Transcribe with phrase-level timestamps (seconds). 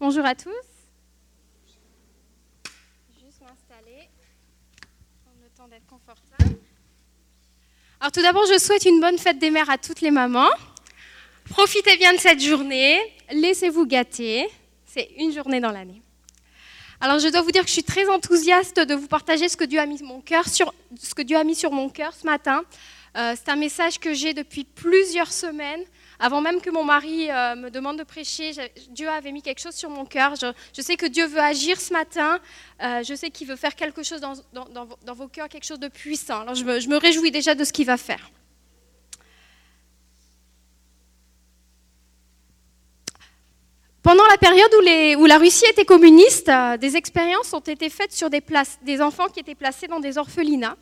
[0.00, 0.48] Bonjour à tous.
[3.22, 4.08] Juste m'installer.
[5.22, 6.58] Prendre le temps d'être confortable.
[8.00, 10.48] Alors tout d'abord, je souhaite une bonne fête des mères à toutes les mamans.
[11.50, 12.98] Profitez bien de cette journée.
[13.30, 14.48] Laissez-vous gâter.
[14.86, 16.00] C'est une journée dans l'année.
[17.02, 19.64] Alors je dois vous dire que je suis très enthousiaste de vous partager ce que
[19.64, 22.24] Dieu a mis, mon cœur sur, ce que Dieu a mis sur mon cœur ce
[22.24, 22.62] matin.
[23.18, 25.84] Euh, c'est un message que j'ai depuis plusieurs semaines.
[26.22, 28.52] Avant même que mon mari euh, me demande de prêcher,
[28.90, 30.34] Dieu avait mis quelque chose sur mon cœur.
[30.36, 32.38] Je, sais que Dieu veut agir ce matin.
[32.82, 36.42] Euh, je sais qu'il veut faire quelque chose dans, vos cœurs, quelque chose de puissant.
[36.42, 38.30] Alors je me, réjouis déjà de ce qu'il va faire.
[44.02, 44.70] Pendant la période
[45.18, 48.42] où, la Russie était communiste, euh, des expériences ont été faites sur des,
[48.82, 50.76] des, enfants qui étaient placés dans des orphelinats.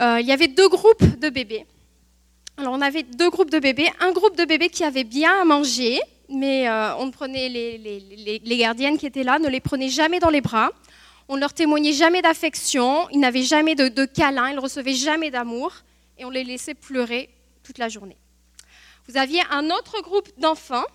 [0.00, 1.66] Il y avait deux groupes de bébés.
[2.58, 3.90] Alors on avait deux groupes de bébés.
[4.00, 8.96] Un groupe de bébés qui avait bien à manger, mais euh, on prenait les, gardiennes
[8.96, 10.70] qui étaient là, ne les prenait jamais dans les bras.
[11.28, 14.94] On ne leur témoignait jamais d'affection, ils n'avaient jamais de, de câlin, ils ne recevaient
[14.94, 15.72] jamais d'amour,
[16.18, 17.28] et on les laissait pleurer
[17.62, 18.16] toute la journée.
[19.06, 20.86] Vous aviez un autre groupe d'enfants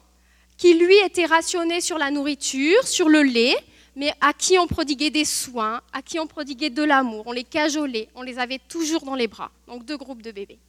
[0.58, 3.56] qui lui était rationné sur la nourriture, sur le lait,
[3.96, 7.44] mais à qui on prodiguait des soins, à qui on prodiguait de l'amour, on les
[7.44, 9.52] cajolait, on les avait toujours dans les bras.
[9.68, 10.60] Donc deux groupes de bébés.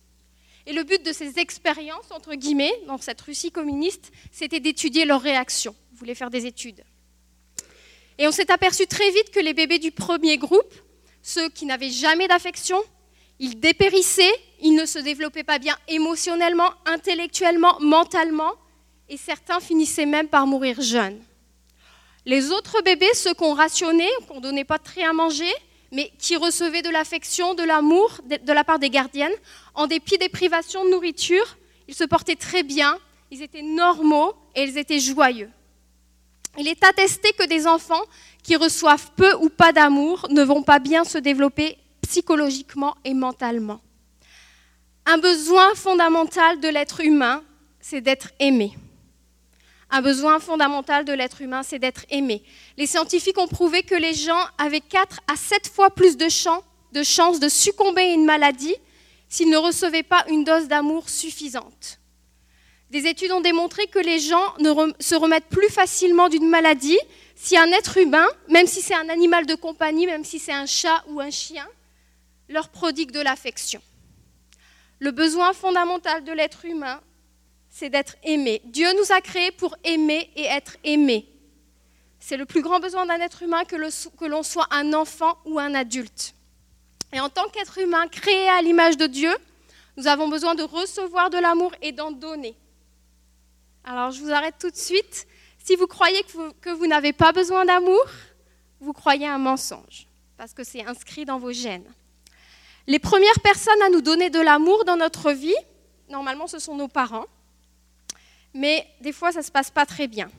[0.67, 5.21] Et le but de ces expériences, entre guillemets, dans cette Russie communiste, c'était d'étudier leurs
[5.21, 5.75] réactions.
[5.93, 6.83] Ils voulaient faire des études.
[8.19, 10.75] Et on s'est aperçu très vite que les bébés du premier groupe,
[11.23, 12.81] ceux qui n'avaient jamais d'affection,
[13.39, 18.53] ils dépérissaient, ils ne se développaient pas bien émotionnellement, intellectuellement, mentalement,
[19.09, 21.21] et certains finissaient même par mourir jeunes.
[22.25, 25.53] Les autres bébés, ceux qu'on rationnait, qu'on ne donnait pas très à manger,
[25.93, 29.33] mais qui recevaient de l'affection, de l'amour de la part des gardiennes,
[29.75, 32.99] en dépit des privations de nourriture, ils se portaient très bien,
[33.31, 35.51] ils étaient normaux et ils étaient joyeux.
[36.59, 38.03] Il est attesté que des enfants
[38.43, 43.81] qui reçoivent peu ou pas d'amour ne vont pas bien se développer psychologiquement et mentalement.
[45.07, 47.43] Un besoin fondamental de l'être humain,
[47.81, 48.77] c'est d'être aimé.
[49.95, 52.43] Un besoin fondamental de l'être humain, c'est d'être aimé.
[52.79, 57.41] Les scientifiques ont prouvé que les gens avaient 4 à 7 fois plus de, chances
[57.41, 58.75] de succomber à une maladie
[59.29, 62.01] s'ils ne recevaient pas une dose d'amour suffisante.
[62.89, 64.55] Des études ont démontré que les gens
[64.99, 66.99] se remettent plus facilement d'une maladie
[67.35, 70.67] si un être humain, même si c'est un animal de compagnie, même si c'est un
[70.67, 71.69] chat ou un chien,
[72.49, 73.83] leur prodigue de l'affection.
[75.01, 77.03] Le besoin fondamental de l'être humain,
[77.73, 78.61] c'est d'être aimé.
[78.67, 81.27] Dieu nous a créés pour aimer et être aimés.
[82.21, 85.75] C'est le plus grand besoin d'un être humain que l'on soit un enfant ou un
[85.75, 86.35] adulte.
[87.13, 89.35] Et en tant qu'être humain créé à l'image de Dieu,
[89.97, 92.55] nous avons besoin de recevoir de l'amour et d'en donner.
[93.85, 95.27] Alors je vous arrête tout de suite.
[95.59, 96.23] Si vous croyez
[96.61, 98.05] que vous n'avez pas besoin d'amour,
[98.81, 100.07] vous croyez un mensonge,
[100.37, 101.91] parce que c'est inscrit dans vos gènes.
[102.87, 105.55] Les premières personnes à nous donner de l'amour dans notre vie,
[106.11, 107.27] normalement ce sont nos parents
[108.55, 110.31] mais des fois, ça ne se passe pas très bien.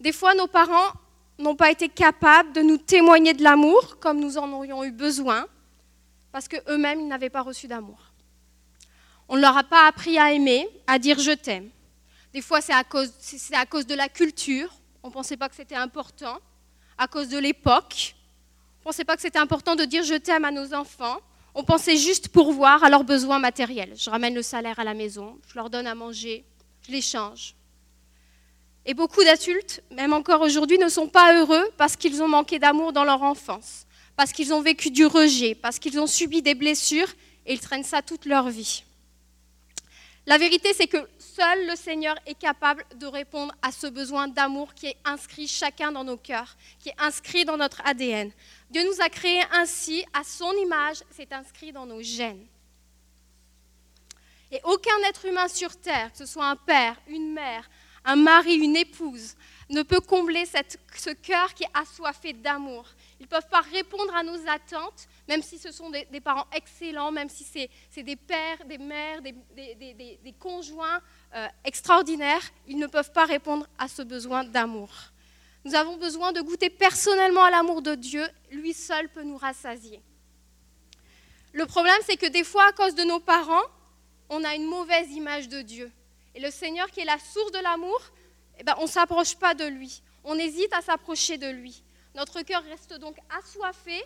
[0.00, 0.92] Des fois, nos parents
[1.38, 5.46] n'ont pas été capables de nous témoigner de l'amour comme nous en aurions eu besoin,
[6.32, 7.98] parce qu'eux-mêmes, ils n'avaient pas reçu d'amour.
[9.28, 11.70] On ne leur a pas appris à aimer, à dire je t'aime.
[12.32, 13.12] Des fois, c'est à, cause,
[13.86, 14.72] de la culture.
[15.02, 16.38] On ne pensait pas que c'était important.
[16.98, 18.14] À cause de l'époque.
[18.78, 21.18] On ne pensait pas que c'était important de dire je t'aime à nos enfants.
[21.54, 23.94] On pensait juste pourvoir à leurs besoins matériels.
[23.96, 26.44] Je ramène le salaire à la maison, je leur donne à manger,
[26.86, 27.54] je les change.
[28.86, 32.92] Et beaucoup d'adultes, même encore aujourd'hui, ne sont pas heureux parce qu'ils ont manqué d'amour
[32.92, 33.86] dans leur enfance,
[34.16, 37.08] parce qu'ils ont vécu du rejet, parce qu'ils ont subi des blessures
[37.46, 38.84] et ils traînent ça toute leur vie.
[40.26, 44.74] La vérité, c'est que seul le Seigneur est capable de répondre à ce besoin d'amour
[44.74, 48.30] qui est inscrit chacun dans nos cœurs, qui est inscrit dans notre ADN.
[48.70, 52.46] Dieu nous a créés ainsi, à son image, c'est inscrit dans nos gènes.
[54.52, 57.68] Et aucun être humain sur Terre, que ce soit un père, une mère,
[58.04, 59.34] un mari, une épouse,
[59.68, 62.84] ne peut combler ce cœur qui est assoiffé d'amour.
[63.20, 67.12] Ils ne peuvent pas répondre à nos attentes, même si ce sont des, parents excellents,
[67.12, 71.00] même si c'est des pères, des mères, des, conjoints
[71.34, 72.42] euh, extraordinaires.
[72.66, 74.90] Ils ne peuvent pas répondre à ce besoin d'amour.
[75.64, 78.26] Nous avons besoin de goûter personnellement à l'amour de Dieu.
[78.50, 80.02] Lui seul peut nous rassasier.
[81.52, 83.62] Le problème, c'est que des fois, à cause de nos parents,
[84.30, 85.90] on a une mauvaise image de Dieu.
[86.34, 88.00] Et le Seigneur qui est la source de l'amour,
[88.58, 90.02] eh ben, on ne s'approche pas de lui.
[90.24, 91.82] On hésite à s'approcher de lui.
[92.14, 94.02] Notre cœur reste donc assoiffé.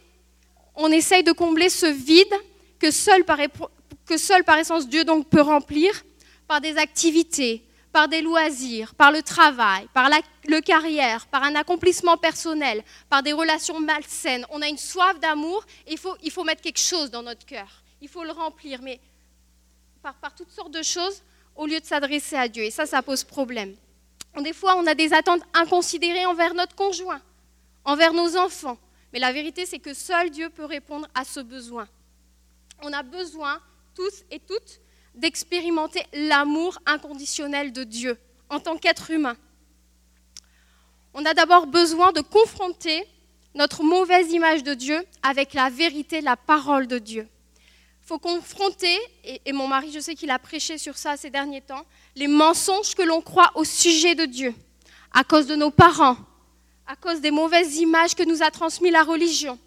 [0.75, 2.35] On essaye de combler ce vide
[2.79, 3.39] que seul par,
[4.07, 6.03] que seul par essence Dieu donc peut remplir
[6.49, 11.55] par des activités, par des loisirs, par le travail, par la le carrière, par un
[11.55, 14.45] accomplissement personnel, par des relations malsaines.
[14.51, 17.47] On a une soif d'amour et il faut, il faut mettre quelque chose dans notre
[17.47, 17.83] cœur.
[18.03, 19.01] Il faut le remplir, mais
[20.13, 21.23] par, toutes sortes de choses
[21.57, 22.65] au lieu de s'adresser à Dieu.
[22.65, 23.75] Et ça, ça pose problème.
[24.43, 27.21] Des fois, on a des attentes inconsidérées envers notre conjoint,
[27.85, 28.77] envers nos enfants.
[29.13, 31.89] Mais la vérité, c'est que seul Dieu peut répondre à ce besoin.
[32.83, 33.61] On a besoin,
[33.95, 34.81] tous et toutes,
[35.15, 38.19] d'expérimenter l'amour inconditionnel de Dieu
[38.51, 39.37] en tant qu'être humain.
[41.15, 43.07] On a d'abord besoin de confronter
[43.55, 47.29] notre mauvaise image de Dieu avec la vérité, la parole de Dieu.
[48.05, 51.63] Il faut confronter, et, mon mari, je sais qu'il a prêché sur ça ces derniers
[51.63, 54.55] temps, les mensonges que l'on croit au sujet de Dieu,
[55.11, 56.19] à cause de nos parents,
[56.87, 59.59] à cause des mauvaises images que nous a transmises la religion,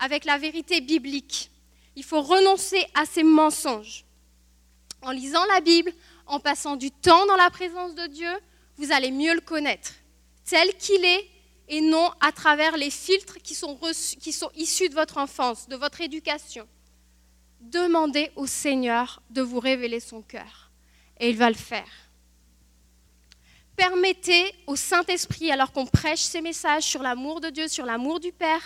[0.00, 1.52] avec la vérité biblique.
[1.94, 4.04] Il faut renoncer à ces mensonges
[5.02, 5.92] en lisant la Bible,
[6.26, 8.32] en passant du temps dans la présence de Dieu,
[8.76, 9.92] vous allez mieux le connaître,
[10.44, 11.30] tel qu'il est,
[11.68, 13.78] et non à travers les filtres qui sont,
[14.20, 16.66] qui sont issus de votre enfance, de votre éducation.
[17.70, 20.70] Demandez au Seigneur de vous révéler son cœur,
[21.18, 21.88] et il va le faire.
[23.74, 28.32] Permettez au Saint-Esprit, alors qu'on prêche ces messages sur l'amour de Dieu, sur l'amour du
[28.32, 28.60] Père,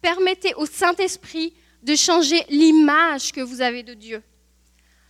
[0.00, 1.52] permettez au Saint-Esprit
[1.82, 4.22] de changer l'image que vous avez de Dieu.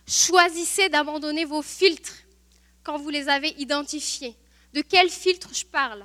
[0.07, 2.17] Choisissez d'abandonner vos filtres
[2.83, 4.35] quand vous les avez identifiés.
[4.73, 6.03] De quel filtre je parle?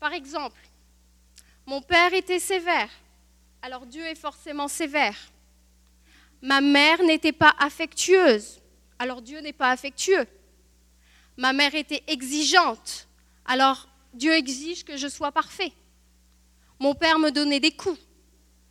[0.00, 0.60] Par exemple,
[1.66, 2.90] mon père était sévère,
[3.62, 5.16] alors Dieu est forcément sévère.
[6.42, 8.60] Ma mère n'était pas affectueuse,
[8.98, 10.26] alors Dieu n'est pas affectueux.
[11.36, 13.08] Ma mère était exigeante,
[13.44, 15.72] alors Dieu exige que je sois parfait.
[16.78, 18.00] Mon père me donnait des coups,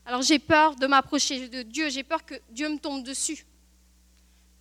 [0.06, 3.45] alors j'ai peur de m'approcher de Dieu, j'ai peur que Dieu me tombe dessus.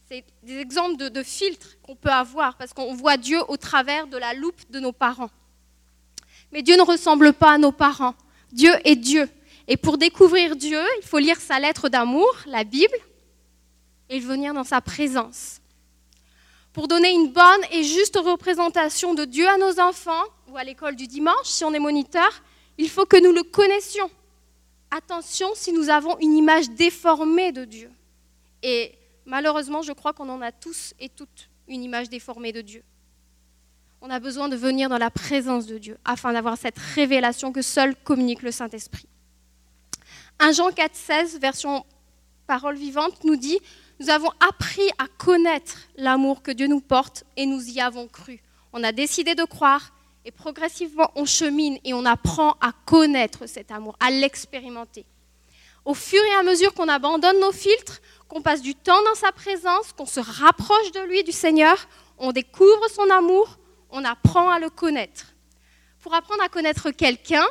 [0.08, 4.16] C'est des exemples de, filtres qu'on peut avoir parce qu'on voit Dieu au travers de
[4.16, 5.30] la loupe de nos parents.
[6.50, 8.14] Mais Dieu ne ressemble pas à nos parents.
[8.50, 9.28] Dieu est Dieu.
[9.68, 12.96] Et pour découvrir Dieu, il faut lire sa lettre d'amour, la Bible,
[14.08, 15.60] et venir dans sa présence.
[16.72, 20.96] Pour donner une bonne et juste représentation de Dieu à nos enfants, ou à l'école
[20.96, 22.42] du dimanche, si on est moniteur,
[22.78, 24.10] il faut que nous le connaissions.
[24.90, 27.90] Attention si nous avons une image déformée de Dieu.
[28.62, 28.98] Et
[29.28, 32.82] Malheureusement, je crois qu'on en a tous et toutes une image déformée de Dieu.
[34.00, 37.60] On a besoin de venir dans la présence de Dieu afin d'avoir cette révélation que
[37.60, 39.06] seul communique le Saint-Esprit.
[40.40, 41.84] 1 Jean 4,16, version
[42.46, 43.58] parole vivante, nous dit
[43.98, 48.40] Nous avons appris à connaître l'amour que Dieu nous porte et nous y avons cru.
[48.72, 49.92] On a décidé de croire
[50.24, 55.06] et progressivement on chemine et on apprend à connaître cet amour, à l'expérimenter.
[55.84, 59.32] Au fur et à mesure qu'on abandonne nos filtres, qu'on passe du temps dans sa
[59.32, 63.58] présence, qu'on se rapproche de lui, du Seigneur, on découvre son amour,
[63.90, 65.34] on apprend à le connaître.
[66.00, 67.46] Pour apprendre à connaître quelqu'un,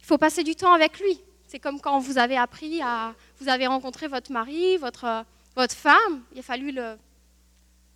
[0.00, 1.18] il faut passer du temps avec lui.
[1.48, 5.24] C'est comme quand vous avez appris à, vous avez rencontré votre mari, votre,
[5.56, 6.98] votre femme, il a fallu le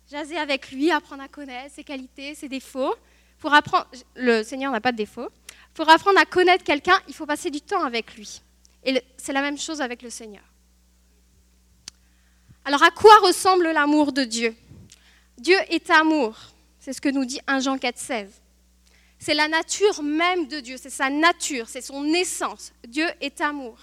[0.09, 2.95] jaser avec lui, apprendre à connaître ses qualités, ses défauts.
[3.37, 3.85] Pour apprendre,
[4.15, 5.29] le Seigneur n'a pas de défauts.
[5.75, 8.41] Pour apprendre à connaître quelqu'un, il faut passer du temps avec lui.
[8.83, 10.43] Et c'est la même chose avec le Seigneur.
[12.65, 14.55] Alors à quoi ressemble l'amour de Dieu?
[15.37, 16.35] Dieu est amour.
[16.79, 18.29] C'est ce que nous dit 1 Jean 4,16.
[19.23, 22.73] C'est la nature même de Dieu, c'est sa nature, c'est son essence.
[22.85, 23.77] Dieu est amour.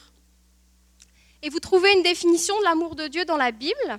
[1.40, 3.98] Et vous trouvez une définition de l'amour de Dieu dans la Bible,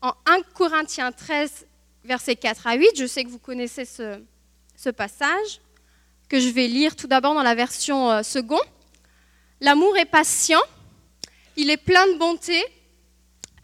[0.00, 1.66] en 1 Corinthiens 13,
[2.04, 2.92] versets 4 à 8.
[2.96, 5.60] Je sais que vous connaissez ce, passage,
[6.30, 8.60] que je vais lire tout d'abord dans la version euh, second.
[9.60, 10.62] L'amour est patient,
[11.56, 12.64] il est plein de bonté,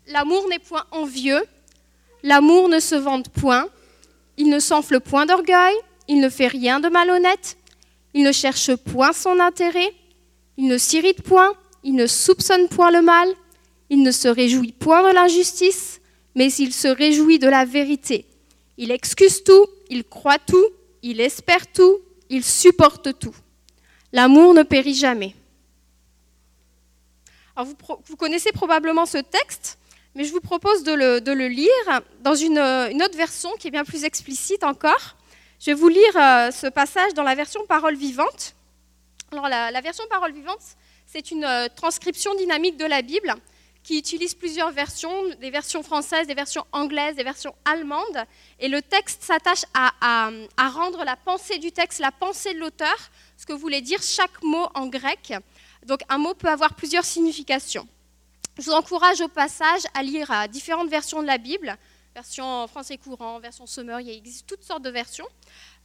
[0.07, 1.43] L'amour n'est point envieux,
[2.25, 3.69] l'amour ne se vante point,
[4.37, 5.75] il ne s'enfle point d'orgueil,
[6.11, 7.57] il ne fait rien de malhonnête,
[8.15, 9.95] il ne cherche point son intérêt,
[10.57, 13.29] il ne s'irrite point, il ne soupçonne point le mal,
[13.91, 16.01] il ne se réjouit point de l'injustice,
[16.35, 18.27] mais il se réjouit de la vérité.
[18.77, 20.67] Il excuse tout, il croit tout,
[21.05, 23.37] il espère tout, il supporte tout.
[24.13, 25.37] L'amour ne périt jamais.
[27.57, 29.79] vous, vous connaissez probablement ce texte
[30.15, 31.71] mais je vous propose de le, lire
[32.23, 35.17] dans une, autre version qui est bien plus explicite encore.
[35.61, 38.55] Je vais vous lire euh, ce passage dans la version parole vivante.
[39.31, 40.63] Alors la, version parole vivante,
[41.07, 43.35] c'est une euh, transcription dynamique de la Bible
[43.83, 48.25] qui utilise plusieurs versions, des versions françaises, des versions anglaises, des versions allemandes.
[48.59, 52.97] Et le texte s'attache à, à, rendre la pensée du texte, la pensée de l'auteur,
[53.37, 55.35] ce que voulait dire chaque mot en grec.
[55.85, 57.87] Donc un mot peut avoir plusieurs significations.
[58.59, 61.77] Je vous encourage au passage à lire différentes versions de la Bible.
[62.15, 65.27] Version français courant, version Summer, il existe toutes sortes de versions.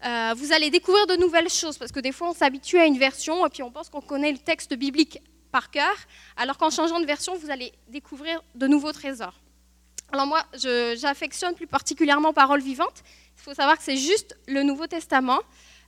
[0.06, 2.98] Euh, vous allez découvrir de nouvelles choses, parce que des fois on s'habitue à une
[2.98, 5.96] version et puis on pense qu'on connaît le texte biblique par cœur,
[6.36, 9.40] alors qu'en changeant de version, vous allez découvrir de nouveaux trésors.
[10.12, 13.04] Alors moi, j'affectionne plus particulièrement Parole vivante.
[13.38, 15.40] Il faut savoir que c'est juste le Nouveau Testament.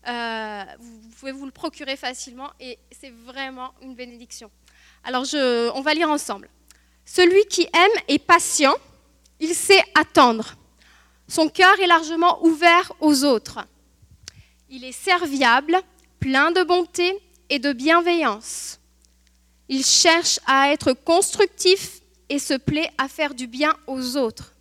[0.08, 4.50] Euh, vous pouvez vous le procurer facilement et c'est vraiment une bénédiction.
[5.04, 6.50] Alors on va lire ensemble.
[7.06, 8.76] Celui qui aime est patient,
[9.40, 10.56] il sait attendre.
[11.28, 13.60] Son cœur est largement ouvert aux autres.
[14.70, 15.78] Il est serviable,
[16.20, 17.18] plein de bonté
[17.50, 18.80] et de bienveillance.
[19.70, 24.54] Il cherche à être constructif et se plaît à faire du bien aux autres.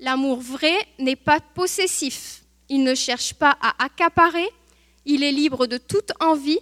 [0.00, 2.42] L'amour vrai n'est pas possessif.
[2.68, 4.48] Il ne cherche pas à accaparer.
[5.04, 6.58] Il est libre de toute envie.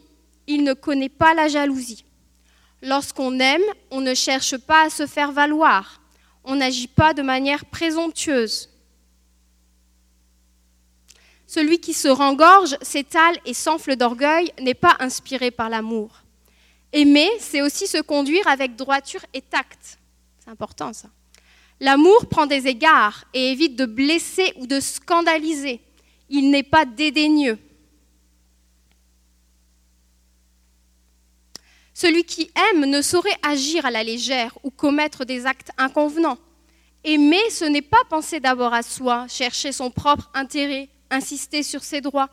[0.46, 2.04] Il ne connaît pas la jalousie.
[2.82, 6.01] Lorsqu'on aime, on ne cherche pas à se faire valoir.
[6.44, 8.68] On n'agit pas de manière présomptueuse.
[11.46, 16.22] Celui qui se rengorge, s'étale et s'enfle d'orgueil n'est pas inspiré par l'amour.
[16.92, 19.98] Aimer, c'est aussi se conduire avec droiture et tact.
[20.38, 21.08] C'est important ça.
[21.80, 25.80] L'amour prend des égards et évite de blesser ou de scandaliser.
[26.30, 27.58] Il n'est pas dédaigneux.
[32.02, 36.38] Celui qui aime ne saurait agir à la légère ou commettre des actes inconvenants.
[37.04, 42.00] Aimer, ce n'est pas penser d'abord à soi, chercher son propre intérêt, insister sur ses
[42.00, 42.28] droits.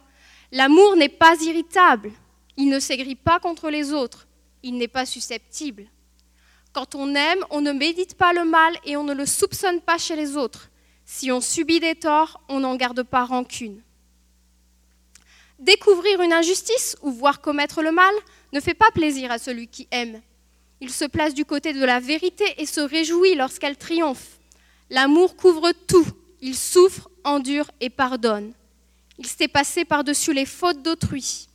[0.51, 2.11] L'amour n'est pas irritable,
[2.57, 4.25] il ne s'aigrit pas contre les autres,
[4.63, 5.85] il n'est pas susceptible.
[6.73, 9.99] Quand on aime, on ne médite pas le mal et on ne le soupçonne pas
[9.99, 10.71] chez les autres.
[11.05, 13.83] Si on subit des torts, on n'en garde pas rancune.
[15.59, 18.15] Découvrir une injustice ou voir commettre le mal
[18.53, 20.21] ne fait pas plaisir à celui qui aime.
[20.81, 24.39] Il se place du côté de la vérité et se réjouit lorsqu'elle triomphe.
[24.89, 26.07] L'amour couvre tout.
[26.41, 28.53] Il souffre, endure et pardonne.
[29.17, 31.49] Il s'est passé par-dessus les fautes d'autrui.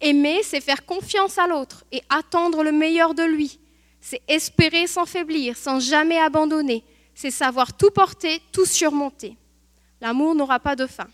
[0.00, 3.58] Aimer, c'est faire confiance à l'autre et attendre le meilleur de lui.
[4.00, 6.84] C'est espérer sans faiblir, sans jamais abandonner.
[7.14, 9.36] C'est savoir tout porter, tout surmonter.
[10.02, 11.08] L'amour n'aura pas de fin.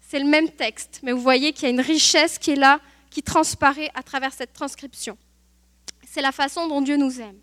[0.00, 2.80] C'est le même texte, mais vous voyez qu'il y a une richesse qui est là,
[3.12, 5.18] qui transparaît à travers cette transcription.
[6.08, 7.38] C'est la façon dont Dieu nous aime.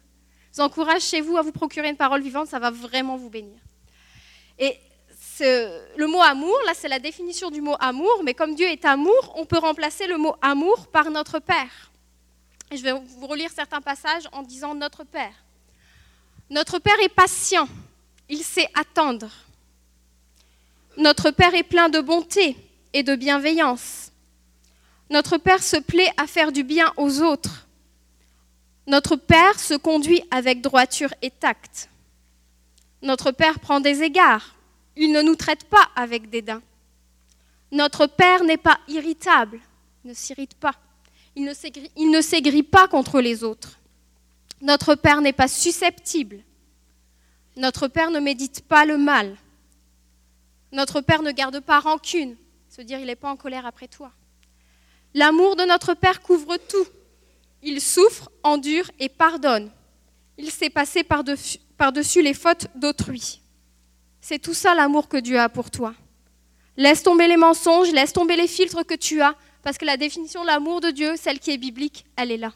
[0.52, 3.30] Je vous encourage chez vous à vous procurer une parole vivante, ça va vraiment vous
[3.30, 3.60] bénir.
[4.58, 4.76] Et
[5.42, 9.34] le mot amour, là c'est la définition du mot amour, mais comme Dieu est amour,
[9.36, 11.92] on peut remplacer le mot amour par notre Père.
[12.72, 15.34] je vais vous relire certains passages en disant notre Père.
[16.50, 17.70] Notre Père est patient,
[18.28, 19.30] il sait attendre.
[20.98, 22.58] Notre Père est plein de bonté
[22.92, 24.09] et de bienveillance.
[25.10, 27.68] Notre Père se plaît à faire du bien aux autres.
[28.88, 31.90] Notre Père se conduit avec droiture et tact.
[33.02, 34.56] Notre Père prend des égards
[35.00, 36.62] il ne nous traite pas avec dédain.
[37.72, 39.62] Notre Père n'est pas irritable,
[40.04, 40.76] ne s'irrite pas.
[41.36, 43.80] Il ne s'aigrit pas contre les autres.
[44.62, 46.40] Notre Père n'est pas susceptible.
[47.56, 49.38] Notre Père ne médite pas le mal.
[50.74, 52.36] Notre Père ne garde pas rancune,
[52.68, 54.12] se dire il n'est pas en colère après toi.
[55.14, 56.86] L'amour de notre Père couvre tout.
[57.64, 59.72] Il souffre, endure et pardonne.
[60.38, 63.42] Il s'est passé par-dessus les fautes d'autrui.
[64.22, 65.94] C'est tout ça l'amour que Dieu a pour toi.
[66.78, 70.42] Laisse tomber les mensonges, laisse tomber les filtres que tu as, parce que la définition
[70.42, 72.54] de l'amour de Dieu, celle qui est biblique, elle est là.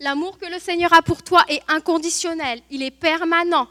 [0.00, 3.68] L'amour que le Seigneur a pour toi est inconditionnel, il est permanent.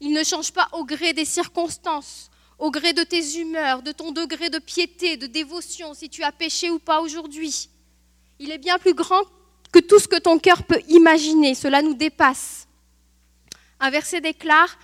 [0.00, 4.10] Il ne change pas au gré des circonstances, au gré de tes humeurs, de ton
[4.10, 7.68] degré de piété, de dévotion, si tu as péché ou pas aujourd'hui.
[8.38, 9.22] Il est bien plus grand
[9.72, 12.66] que tout ce que ton cœur peut imaginer, cela nous dépasse.
[13.80, 14.76] Un verset déclare,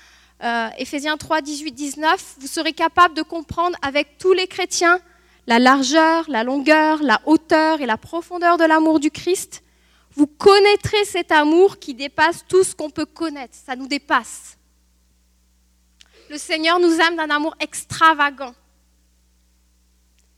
[0.42, 5.00] euh, Éphésiens 3, 18, 19, vous serez capable de comprendre avec tous les chrétiens
[5.46, 9.62] la largeur, la longueur, la hauteur et la profondeur de l'amour du Christ.
[10.14, 13.54] Vous connaîtrez cet amour qui dépasse tout ce qu'on peut connaître.
[13.54, 14.56] Ça nous dépasse.
[16.30, 18.54] Le Seigneur nous aime d'un amour extravagant.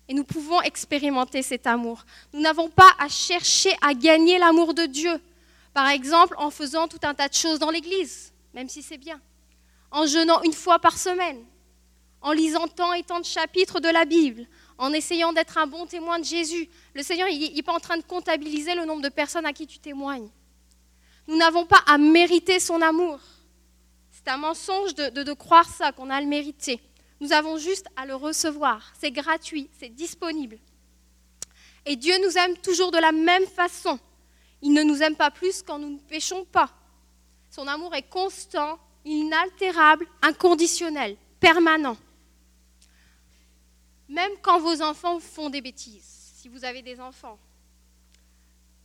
[0.08, 2.04] Et nous pouvons expérimenter cet amour.
[2.32, 5.20] Nous n'avons pas à chercher à gagner l'amour de Dieu.
[5.74, 9.20] Par exemple, en faisant tout un tas de choses dans l'Église, même si c'est bien
[9.90, 11.42] en jeûnant une fois par semaine,
[12.20, 14.46] en lisant tant et tant de chapitres de la Bible,
[14.78, 16.68] en essayant d'être un bon témoin de Jésus.
[16.94, 19.78] Le Seigneur, n'est pas en train de comptabiliser le nombre de personnes à qui tu
[19.78, 20.28] témoignes.
[21.28, 23.18] Nous n'avons pas à mériter son amour.
[24.26, 26.80] C'est un mensonge de, croire ça, qu'on a le mériter.
[27.20, 28.92] Nous avons juste à le recevoir.
[28.98, 30.58] C'est gratuit, c'est disponible.
[31.84, 34.00] Et Dieu nous aime toujours de la même façon.
[34.62, 36.72] Il ne nous aime pas plus quand nous ne péchons pas.
[37.50, 41.96] Son amour est constant, inaltérable, inconditionnel, permanent.
[44.08, 47.38] Même quand vos enfants font des bêtises, si vous avez des enfants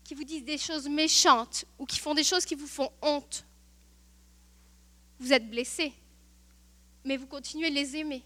[0.03, 3.43] qui vous disent des choses méchantes ou qui font des choses qui vous font honte,
[5.21, 5.93] vous êtes blessé,
[7.05, 8.23] mais vous continuez de les aimer.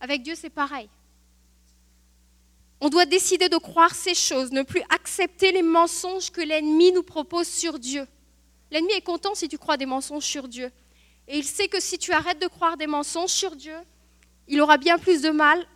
[0.00, 0.88] Avec Dieu, c'est pareil.
[2.80, 7.04] On doit décider de croire ces choses, ne plus accepter les mensonges que l'ennemi nous
[7.04, 8.06] propose sur Dieu.
[8.72, 10.70] L'ennemi est content si tu crois des mensonges sur Dieu.
[11.28, 13.76] Et il sait que si tu arrêtes de croire des mensonges sur Dieu,
[14.48, 15.66] il aura bien plus de mal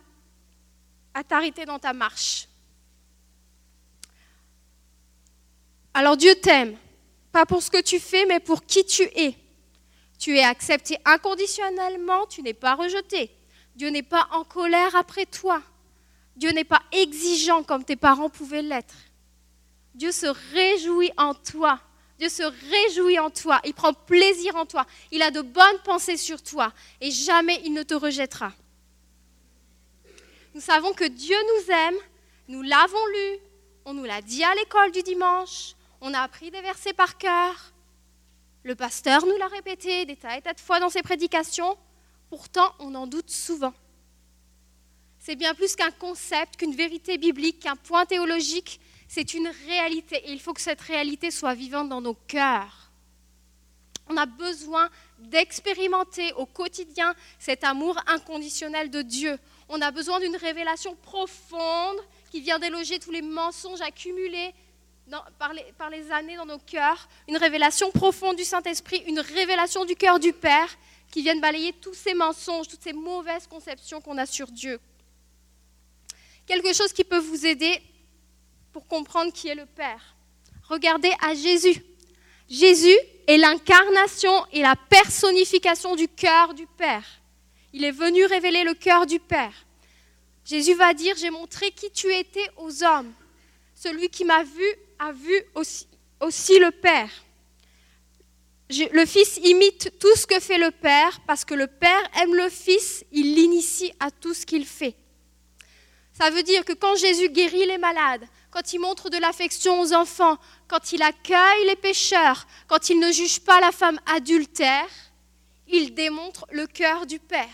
[1.13, 2.47] à t'arrêter dans ta marche.
[5.93, 6.77] Alors Dieu t'aime,
[7.31, 9.40] pas pour ce que tu fais, mais pour qui tu es.
[10.21, 13.31] Tu es accepté inconditionnellement, tu n'es pas rejeté.
[13.75, 15.63] Dieu n'est pas en colère après toi.
[16.35, 18.93] Dieu n'est pas exigeant comme tes parents pouvaient l'être.
[19.95, 21.79] Dieu se réjouit en toi.
[22.19, 23.61] Dieu se réjouit en toi.
[23.65, 24.85] Il prend plaisir en toi.
[25.09, 26.71] Il a de bonnes pensées sur toi.
[27.01, 28.53] Et jamais il ne te rejettera.
[30.53, 31.97] Nous savons que Dieu nous aime.
[32.47, 33.39] Nous l'avons lu.
[33.85, 35.73] On nous l'a dit à l'école du dimanche.
[35.99, 37.70] On a appris des versets par cœur.
[38.63, 41.77] Le pasteur nous l'a répété des tas et tas de fois dans ses prédications.
[42.29, 43.73] Pourtant, on en doute souvent.
[45.19, 48.79] C'est bien plus qu'un concept, qu'une vérité biblique, qu'un point théologique.
[49.07, 52.91] C'est une réalité et il faut que cette réalité soit vivante dans nos cœurs.
[54.07, 54.89] On a besoin
[55.19, 59.37] d'expérimenter au quotidien cet amour inconditionnel de Dieu.
[59.69, 61.97] On a besoin d'une révélation profonde
[62.31, 64.53] qui vient déloger tous les mensonges accumulés
[65.37, 69.85] par, les, par, les, années dans nos cœurs, une révélation profonde du Saint-Esprit, une révélation
[69.85, 70.69] du cœur du Père
[71.11, 74.79] qui vienne balayer tous ces mensonges, toutes ces mauvaises conceptions qu'on a sur Dieu
[76.51, 77.81] quelque chose qui peut vous aider
[78.73, 80.15] pour comprendre qui est le Père.
[80.67, 81.81] Regardez à Jésus.
[82.49, 87.05] Jésus est l'incarnation et la personnification du cœur du Père.
[87.71, 89.53] Il est venu révéler le cœur du Père.
[90.43, 93.13] Jésus va dire, j'ai montré qui tu étais aux hommes.
[93.73, 97.09] Celui qui m'a vu a vu aussi, le Père.
[98.69, 102.49] Le Fils imite tout ce que fait le Père parce que le Père aime le
[102.49, 104.95] Fils, il l'initie à tout ce qu'il fait.
[106.13, 109.91] Ça veut dire que quand Jésus guérit les malades, quand il montre de l'affection aux
[109.91, 114.87] enfants, quand il accueille les pécheurs, quand il ne juge pas la femme adultère,
[115.67, 117.47] il démontre le cœur du Père.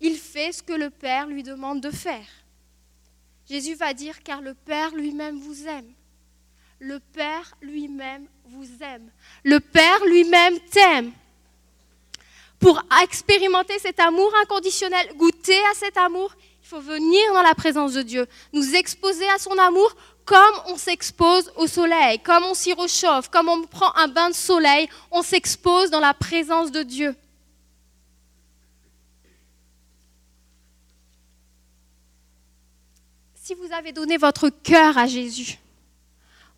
[0.00, 2.26] Il fait ce que le Père lui demande de faire.
[3.48, 5.92] Jésus va dire, car le Père lui-même vous aime.
[6.78, 9.10] Le Père lui-même vous aime.
[9.44, 11.12] Le Père lui-même t'aime.
[12.58, 17.92] Pour expérimenter cet amour inconditionnel, goûter à cet amour, il faut venir dans la présence
[17.92, 22.72] de Dieu, nous exposer à son amour comme on s'expose au soleil, comme on s'y
[22.72, 27.14] réchauffe, comme on prend un bain de soleil, on s'expose dans la présence de Dieu.
[33.46, 35.56] Si vous avez donné votre cœur à Jésus,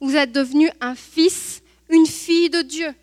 [0.01, 2.94] vous êtes devenu un fils, une fille de Dieu.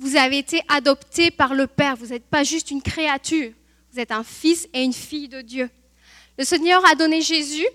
[0.00, 1.94] Vous avez été adopté par le Père.
[1.94, 3.52] Vous n'êtes pas juste une créature.
[3.92, 5.70] Vous êtes un fils et une fille de Dieu.
[6.36, 7.68] Le Seigneur a donné Jésus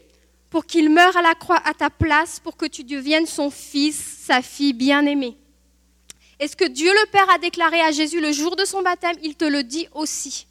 [0.49, 3.95] pour qu'il meure à la croix à ta place, pour que tu deviennes son fils,
[3.95, 5.37] sa fille bien-aimée.
[6.41, 9.15] Et ce que Dieu le Père a déclaré à Jésus le jour de son baptême,
[9.23, 10.45] il te le dit aussi.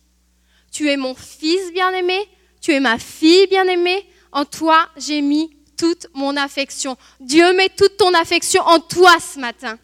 [0.73, 2.19] Tu es mon fils bien-aimé,
[2.63, 6.97] tu es ma fille bien-aimée, en toi j'ai mis toute mon affection.
[7.21, 9.79] Dieu met toute ton affection en toi ce matin.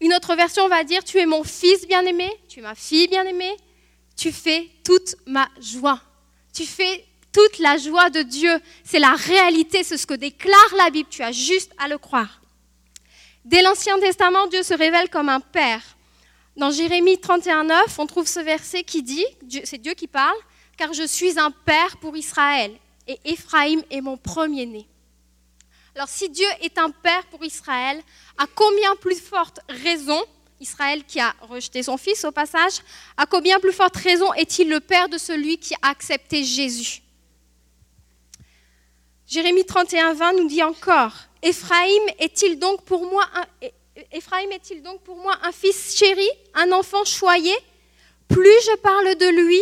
[0.00, 3.56] Une autre version va dire, tu es mon fils bien-aimé, tu es ma fille bien-aimée,
[4.16, 6.00] tu fais toute ma joie.
[6.52, 8.58] Tu fais toute la joie de Dieu.
[8.84, 11.08] C'est la réalité, c'est ce que déclare la Bible.
[11.10, 12.40] Tu as juste à le croire.
[13.44, 15.82] Dès l'Ancien Testament, Dieu se révèle comme un père.
[16.56, 19.24] Dans Jérémie 31.9, on trouve ce verset qui dit,
[19.64, 20.36] c'est Dieu qui parle,
[20.76, 24.86] car je suis un père pour Israël, et Éphraïm est mon premier-né.
[25.94, 28.02] Alors si Dieu est un père pour Israël,
[28.36, 30.22] à combien plus forte raison
[30.60, 32.80] Israël qui a rejeté son fils au passage,
[33.16, 37.02] à combien plus forte raison est-il le père de celui qui a accepté Jésus?
[39.26, 41.12] Jérémie 31, 20 nous dit encore,
[41.42, 42.58] Éphraïm est-il
[44.12, 47.52] Éphraïm est-il donc pour moi un fils chéri, un enfant choyé?
[48.28, 49.60] Plus je parle de lui,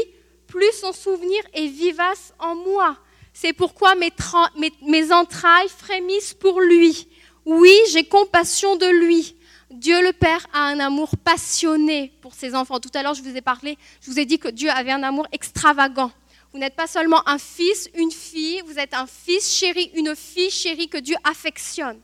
[0.55, 2.97] plus son souvenir est vivace en moi.
[3.33, 7.09] C'est pourquoi mes, entrailles frémissent pour lui.
[7.45, 9.35] Oui, j'ai compassion de lui.
[9.69, 12.79] Dieu le Père a un amour passionné pour ses enfants.
[12.79, 15.03] Tout à l'heure, je vous ai parlé, je vous ai dit que Dieu avait un
[15.03, 16.13] amour extravagant.
[16.53, 20.51] Vous n'êtes pas seulement un fils, une fille, vous êtes un fils chéri, une fille
[20.51, 22.01] chérie que Dieu affectionne.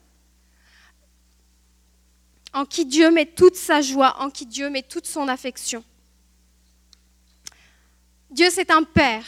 [2.52, 5.84] en qui Dieu met toute sa joie, en qui Dieu met toute son affection.
[8.30, 9.24] Dieu, c'est un Père.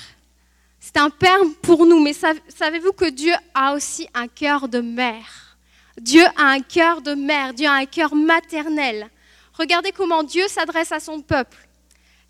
[0.78, 5.56] C'est un Père pour nous, mais savez-vous que Dieu a aussi un cœur de mère?
[5.98, 9.08] Dieu a un cœur de mère, Dieu a un cœur maternel.
[9.54, 11.56] Regardez comment Dieu s'adresse à son peuple.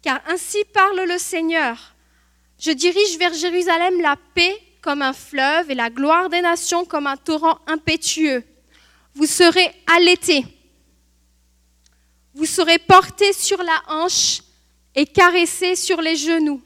[0.02, 1.94] Car ainsi parle le Seigneur.
[2.58, 7.06] Je dirige vers Jérusalem la paix comme un fleuve et la gloire des nations comme
[7.06, 8.42] un torrent impétueux.
[9.14, 10.44] Vous serez allaités.
[12.34, 14.40] Vous serez portés sur la hanche
[14.94, 16.62] et caressés sur les genoux.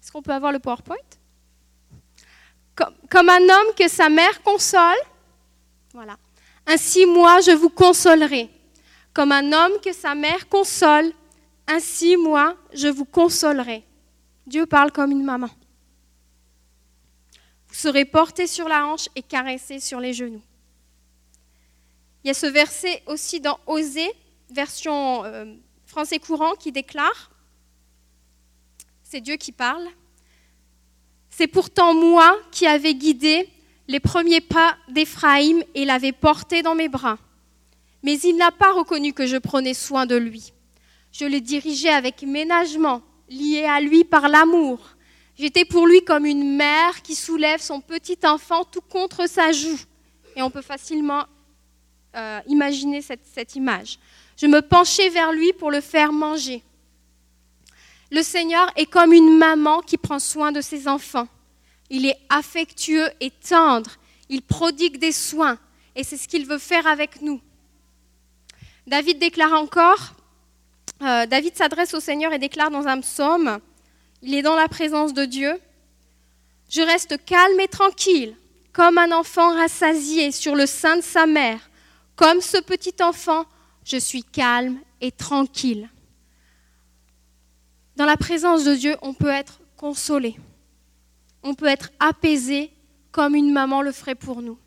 [0.00, 0.96] Est-ce qu'on peut avoir le PowerPoint?
[2.74, 4.98] Comme, un homme que sa mère console.
[5.92, 6.16] Voilà.
[6.66, 8.48] Ainsi, moi, je vous consolerai.
[9.12, 11.12] Comme un homme que sa mère console.
[11.66, 13.84] Ainsi, moi, je vous consolerai.
[14.46, 15.50] Dieu parle comme une maman.
[17.68, 20.42] Vous serez portés sur la hanche et caressés sur les genoux.
[22.24, 24.10] Il y a ce verset aussi dans Osée,
[24.52, 25.54] version euh,
[25.86, 27.30] français courant, qui déclare,
[29.02, 29.86] c'est Dieu qui parle,
[31.30, 33.48] c'est pourtant moi qui avais guidé
[33.88, 37.18] les premiers pas d'Éphraïm et l'avais porté dans mes bras.
[38.02, 40.52] Mais il n'a pas reconnu que je prenais soin de lui.
[41.12, 44.78] Je le dirigeais avec ménagement lié à lui par l'amour.
[45.36, 49.80] J'étais pour lui comme une mère qui soulève son petit enfant tout contre sa joue.
[50.36, 51.24] Et on peut facilement
[52.14, 53.98] euh, imaginer cette, cette image.
[54.40, 56.62] Je me penchais vers lui pour le faire manger.
[58.10, 61.28] Le Seigneur est comme une maman qui prend soin de ses enfants.
[61.90, 63.90] Il est affectueux et tendre.
[64.30, 65.58] Il prodigue des soins.
[65.94, 67.38] Et c'est ce qu'il veut faire avec nous.
[68.86, 70.14] David déclare encore,
[71.02, 73.58] euh, David s'adresse au Seigneur et déclare dans un psaume,
[74.22, 75.60] il est dans la présence de Dieu,
[76.70, 78.34] Je reste calme et tranquille,
[78.72, 81.60] comme un enfant rassasié sur le sein de sa mère.
[82.16, 83.44] Comme ce petit enfant,
[83.90, 85.90] je suis calme et tranquille.
[87.96, 90.36] Dans la présence de Dieu, on peut être consolé,
[91.42, 92.70] on peut être apaisé
[93.10, 94.58] comme une maman le ferait pour nous.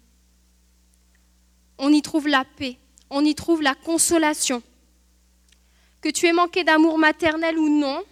[1.77, 2.77] On y trouve la paix,
[3.09, 4.61] on y trouve la consolation.
[6.01, 8.03] Que tu aies manqué d'amour maternel ou non,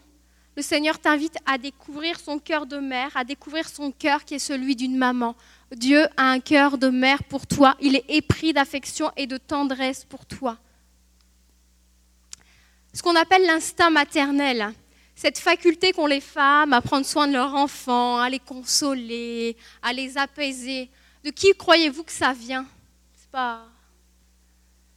[0.56, 4.40] le Seigneur t'invite à découvrir son cœur de mère, à découvrir son cœur qui est
[4.40, 5.36] celui d'une maman.
[5.76, 7.76] Dieu a un cœur de mère pour toi.
[7.82, 10.58] Il est épris d'affection et de tendresse pour toi.
[12.94, 14.74] Ce qu'on appelle l'instinct maternel,
[15.16, 19.94] cette faculté qu'ont les femmes à prendre soin de leurs enfants, à les consoler, à
[19.94, 20.90] les apaiser.
[21.24, 22.66] De qui croyez-vous que ça vient?
[23.32, 23.66] Pas...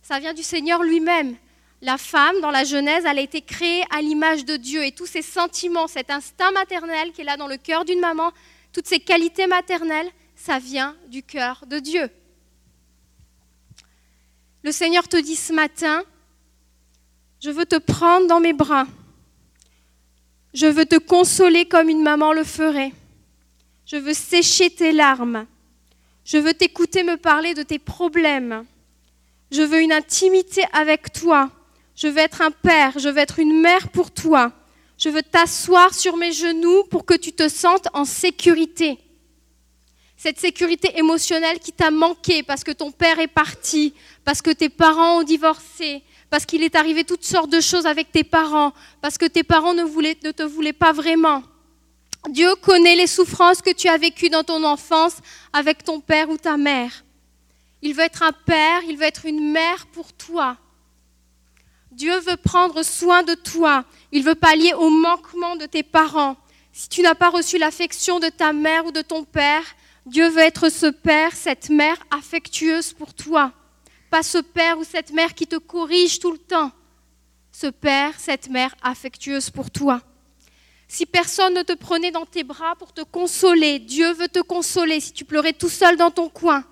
[0.02, 1.36] Ça vient du Seigneur lui-même.
[1.82, 5.06] La femme, dans la Genèse, elle a été créée à l'image de Dieu et tous
[5.06, 8.32] ces sentiments, cet instinct maternel qui est là dans le cœur d'une maman,
[8.72, 12.10] toutes ces qualités maternelles, ça vient du cœur de Dieu.
[14.62, 16.02] Le Seigneur te dit ce matin,
[17.44, 18.86] je veux te prendre dans mes bras,
[20.54, 22.92] je veux te consoler comme une maman le ferait,
[23.84, 25.44] je veux sécher tes larmes,
[26.24, 28.64] je veux t'écouter me parler de tes problèmes,
[29.50, 31.50] je veux une intimité avec toi.
[31.94, 34.50] Je veux être un père, je veux être une mère pour toi.
[34.98, 38.98] Je veux t'asseoir sur mes genoux pour que tu te sentes en sécurité.
[40.16, 44.70] Cette sécurité émotionnelle qui t'a manqué parce que ton père est parti, parce que tes
[44.70, 46.02] parents ont divorcé,
[46.34, 49.72] parce qu'il est arrivé toutes sortes de choses avec tes parents, parce que tes parents
[49.72, 49.84] ne,
[50.32, 51.44] te voulaient pas vraiment.
[52.28, 55.18] Dieu connaît les souffrances que tu as vécues dans ton enfance
[55.52, 57.04] avec ton père ou ta mère.
[57.82, 60.56] Il veut être un père, il veut être une mère pour toi.
[61.92, 63.84] Dieu veut prendre soin de toi.
[64.10, 66.36] Il veut pallier au manquement de tes parents.
[66.72, 69.62] Si tu n'as pas reçu l'affection de ta mère ou de ton père,
[70.04, 73.52] Dieu veut être ce père, cette mère affectueuse pour toi.
[74.14, 76.70] Pas ce père ou cette mère qui te corrige tout le temps.
[77.50, 80.00] Ce père, cette mère affectueuse pour toi.
[80.86, 85.00] Si personne ne te prenait dans tes bras pour te consoler, Dieu veut te consoler.
[85.00, 86.62] Si tu pleurais tout seul dans ton coin,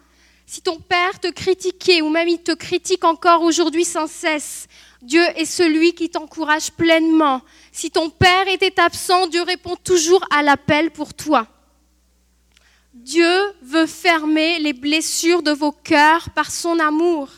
[0.47, 4.69] si ton père te critiquait ou même il te critique encore aujourd'hui sans cesse,
[5.03, 7.43] Dieu est celui qui t'encourage pleinement.
[7.73, 11.49] Si ton Père était absent, Dieu répond toujours à l'appel pour toi.
[12.93, 17.29] Dieu veut fermer les blessures de vos cœurs par son amour.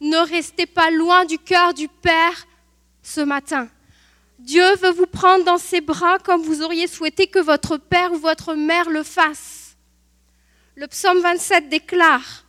[0.00, 2.46] Ne restez pas loin du cœur du Père
[3.02, 3.68] ce matin.
[4.38, 8.16] Dieu veut vous prendre dans ses bras comme vous auriez souhaité que votre Père ou
[8.16, 9.76] votre Mère le fasse.
[10.74, 12.44] Le psaume 27 déclare,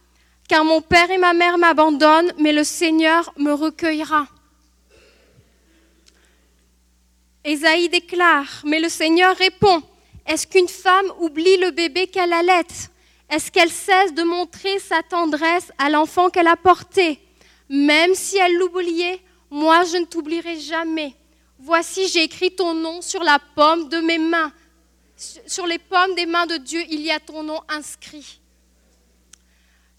[0.47, 4.27] Car mon Père et ma Mère m'abandonnent, mais le Seigneur me recueillera.
[7.43, 9.81] Ésaïe déclare, mais le Seigneur répond,
[10.25, 12.61] est-ce qu'une femme oublie le bébé qu'elle allait
[13.29, 17.19] Est-ce qu'elle cesse de montrer sa tendresse à l'enfant qu'elle a porté?
[17.69, 21.15] Même si elle l'oubliait, moi je ne t'oublierai jamais.
[21.59, 24.51] Voici, j'ai écrit ton nom sur la paume de mes mains.
[25.45, 28.39] Sur les pommes des mains de Dieu, il y a ton nom inscrit.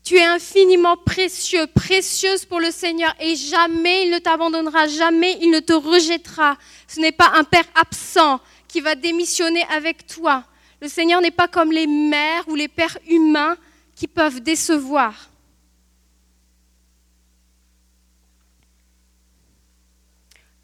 [0.04, 5.50] Tu es infiniment précieux, précieuse pour le Seigneur et jamais il ne t'abandonnera, jamais il
[5.50, 6.56] ne te rejettera.
[6.88, 8.40] Ce n'est pas un Père absent
[8.72, 10.44] qui va démissionner avec toi.
[10.80, 13.58] Le Seigneur n'est pas comme les mères ou les pères humains
[13.94, 15.28] qui peuvent décevoir.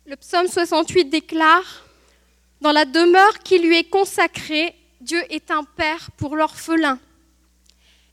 [0.07, 1.85] Le psaume 68 déclare,
[2.62, 6.99] Dans la demeure qui lui est consacrée, Dieu est un Père pour l'orphelin.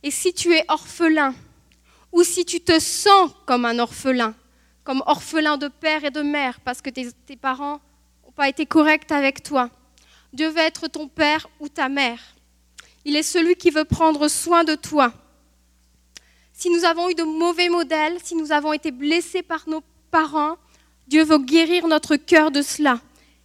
[0.04, 1.34] Et si tu es orphelin,
[2.12, 4.36] ou si tu te sens comme un orphelin,
[4.84, 7.80] comme orphelin de père et de mère, parce que tes, parents
[8.26, 9.70] n'ont pas été corrects avec toi,
[10.36, 12.20] Dieu veut être ton père ou ta mère.
[13.06, 15.14] Il est celui qui veut prendre soin de toi.
[16.52, 20.58] Si nous avons eu de mauvais modèles, si nous avons été blessés par nos parents,
[21.08, 23.00] Dieu veut guérir notre cœur de cela.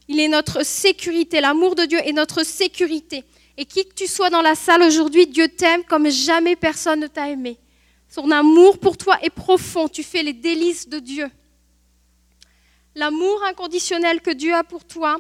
[0.09, 1.41] Il est notre sécurité.
[1.41, 3.23] L'amour de Dieu est notre sécurité.
[3.57, 7.07] Et qui que tu sois dans la salle aujourd'hui, Dieu t'aime comme jamais personne ne
[7.07, 7.57] t'a aimé.
[8.09, 9.87] Son amour pour toi est profond.
[9.87, 11.31] Tu fais les délices de Dieu.
[12.97, 15.19] L'amour inconditionnel que Dieu a pour toi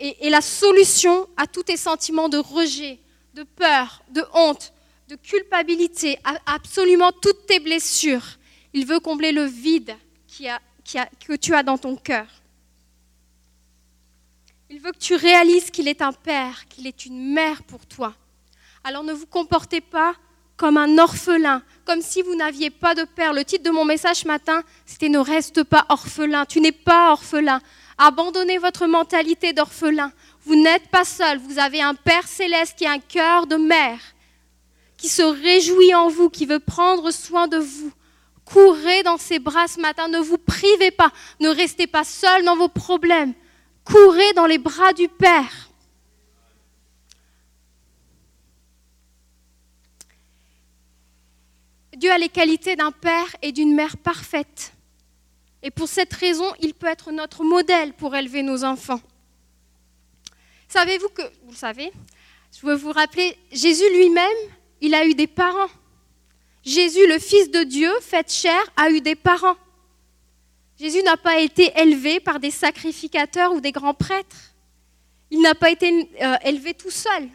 [0.00, 2.98] est la solution à tous tes sentiments de rejet,
[3.34, 4.72] de peur, de honte,
[5.08, 8.38] de culpabilité, à absolument toutes tes blessures.
[8.72, 9.96] Il veut combler le vide
[10.28, 12.26] que tu as dans ton cœur.
[14.68, 18.14] Il veut que tu réalises qu'il est un père, qu'il est une mère pour toi.
[18.82, 20.14] Alors ne vous comportez pas
[20.56, 23.32] comme un orphelin, comme si vous n'aviez pas de père.
[23.32, 26.46] Le titre de mon message ce matin, c'était Ne reste pas orphelin.
[26.46, 27.60] Tu n'es pas orphelin.
[27.98, 30.12] Abandonnez votre mentalité d'orphelin.
[30.44, 31.38] Vous n'êtes pas seul.
[31.38, 33.98] Vous avez un Père céleste qui a un cœur de mère,
[34.96, 37.92] qui se réjouit en vous, qui veut prendre soin de vous.
[38.44, 40.08] Courez dans ses bras ce matin.
[40.08, 41.10] Ne vous privez pas.
[41.40, 43.32] Ne restez pas seul dans vos problèmes.
[43.84, 45.66] Courez dans les bras du Père.
[51.96, 54.75] Dieu a les qualités d'un père et d'une mère parfaite.
[55.62, 59.00] Et pour cette raison, il peut être notre modèle pour élever nos enfants.
[60.68, 61.92] Savez-vous que, vous le savez,
[62.58, 64.36] je veux vous rappeler, Jésus lui-même,
[64.80, 65.70] il a eu des parents.
[66.64, 69.56] Jésus, le Fils de Dieu, fait chair, a eu des parents.
[70.78, 74.54] Jésus n'a pas été élevé par des sacrificateurs ou des grands prêtres.
[75.30, 77.28] Il n'a pas été euh, élevé tout seul.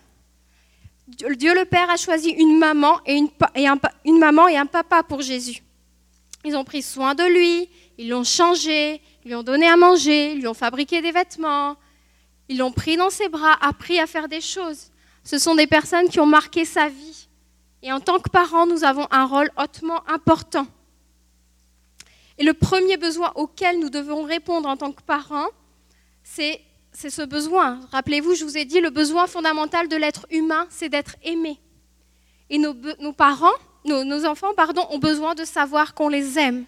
[1.07, 5.03] Dieu le Père a choisi une maman et, une, un, une maman et un papa
[5.03, 5.61] pour Jésus.
[6.45, 10.47] Ils ont pris soin de lui, ils l'ont changé, lui ont donné à manger, lui
[10.47, 11.75] ont fabriqué des vêtements,
[12.49, 14.91] ils l'ont pris dans ses bras, appris à faire des choses.
[15.23, 17.27] Ce sont des personnes qui ont marqué sa vie.
[17.83, 20.67] Et en tant que parents, nous avons un rôle hautement important.
[22.37, 25.47] Et le premier besoin auquel nous devons répondre en tant que parents,
[26.23, 26.61] c'est
[26.93, 27.79] ce besoin.
[27.91, 31.59] Rappelez-vous, je vous ai dit, le besoin fondamental de l'être humain, c'est d'être aimé.
[32.49, 32.73] Et nos,
[33.13, 33.47] parents,
[33.85, 36.65] nos, enfants, pardon, ont besoin de savoir qu'on les aime.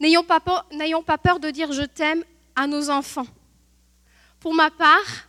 [0.00, 3.26] N'ayons pas, peur de dire je t'aime à nos enfants.
[4.40, 5.28] Pour ma part,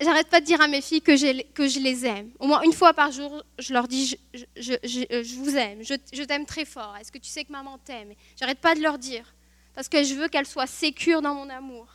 [0.00, 2.30] j'arrête pas de dire à mes filles que, je les aime.
[2.38, 6.46] Au moins une fois par jour, je leur dis je, je, vous aime, je, t'aime
[6.46, 6.96] très fort.
[6.98, 8.14] Est-ce que tu sais que maman t'aime?
[8.38, 9.32] J'arrête pas de leur dire
[9.74, 11.86] parce que je veux qu'elles soient sécures dans mon amour.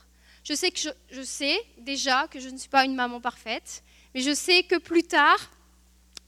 [0.43, 3.83] Je sais que je, sais déjà que je ne suis pas une maman parfaite,
[4.15, 5.51] mais je sais que plus tard,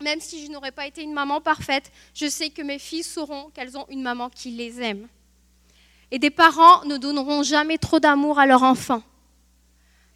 [0.02, 3.50] même si je n'aurais pas été une maman parfaite, je sais que mes filles sauront
[3.50, 5.08] qu'elles ont une maman qui les aime.
[6.12, 9.04] Et des parents ne donneront jamais trop d'amour à leurs enfants.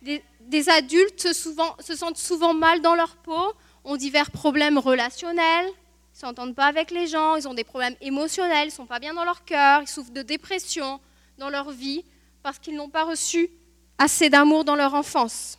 [0.01, 6.17] Des, des adultes se, sentent souvent mal dans leur peau, ont divers problèmes relationnels, ils
[6.17, 8.99] ne s'entendent pas avec les gens, ils ont des problèmes émotionnels, ils ne sont pas
[8.99, 10.99] bien dans leur cœur, ils souffrent de dépression
[11.37, 12.03] dans leur vie
[12.41, 13.49] parce qu'ils n'ont pas reçu
[13.97, 15.57] assez d'amour dans leur enfance.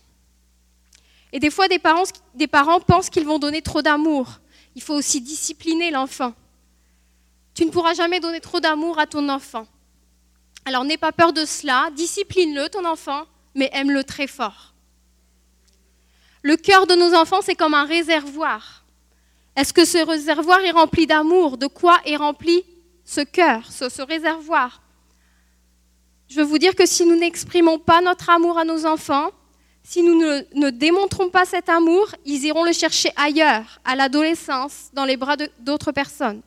[1.35, 1.81] Et des fois, des
[2.47, 4.38] parents, pensent qu'ils vont donner trop d'amour.
[4.77, 6.33] Il faut aussi discipliner l'enfant.
[7.55, 9.66] Tu ne pourras jamais donner trop d'amour à ton enfant.
[10.64, 13.25] Alors n'aie pas peur de cela, discipline-le, ton enfant,
[13.57, 14.75] mais aime-le très fort.
[16.42, 18.85] Le cœur de nos enfants, c'est comme un réservoir.
[19.57, 21.59] Est-ce que ce réservoir est rempli d'amour?
[21.59, 22.64] De quoi est rempli
[23.05, 24.83] ce cœur, ce, réservoir?
[26.29, 29.33] Je veux vous dire que si nous n'exprimons pas notre amour à nos enfants,
[29.87, 35.05] si nous ne, démontrons pas cet amour, ils iront le chercher ailleurs, à l'adolescence, dans
[35.05, 36.40] les bras d'autres personnes.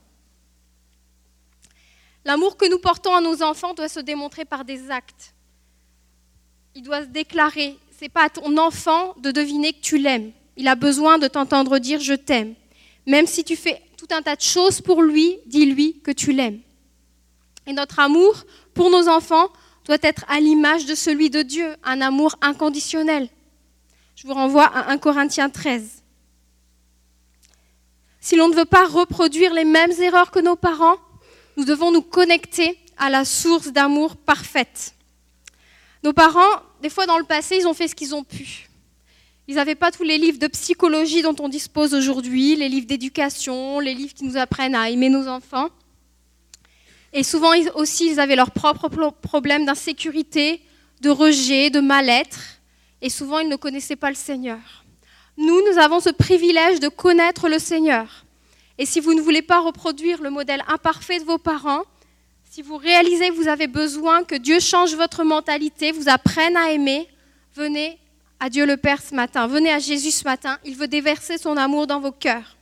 [2.26, 5.36] L'amour que nous portons à nos enfants doit se démontrer par des actes.
[6.73, 10.32] Il doit se déclarer, c'est pas à ton enfant de deviner que tu l'aimes.
[10.58, 12.56] Il a besoin de t'entendre dire je t'aime.
[13.06, 16.60] Même si tu fais tout un tas de choses pour lui, dis-lui que tu l'aimes.
[17.67, 19.50] Et notre amour pour nos enfants
[19.88, 23.30] doit être à l'image de celui de Dieu, un amour inconditionnel.
[24.15, 26.04] Je vous renvoie à 1 Corinthiens 13.
[28.19, 30.97] Si l'on ne veut pas reproduire les mêmes erreurs que nos parents,
[31.56, 34.93] nous devons nous connecter à la source d'amour parfaite.
[36.04, 38.67] Nos parents, des fois dans le passé, ils ont fait ce qu'ils ont pu.
[39.47, 43.80] Ils n'avaient pas tous les livres de psychologie dont on dispose aujourd'hui, les livres d'éducation,
[43.80, 45.69] les livres qui nous apprennent à aimer nos enfants.
[47.13, 48.89] Et souvent aussi, ils avaient leurs propres
[49.22, 50.62] problèmes d'insécurité,
[51.02, 52.39] de rejet, de mal-être.
[53.02, 54.60] Et souvent, ils ne connaissaient pas le Seigneur.
[55.38, 58.26] Nous, nous avons ce privilège de connaître le Seigneur.
[58.78, 61.84] Et si vous ne voulez pas reproduire le modèle imparfait de vos parents,
[62.50, 66.72] si vous réalisez que vous avez besoin que Dieu change votre mentalité, vous apprenne à
[66.72, 67.08] aimer,
[67.54, 68.00] venez
[68.39, 71.58] à Dieu le Père ce matin, venez à Jésus ce matin, il veut déverser son
[71.58, 72.57] amour dans vos cœurs.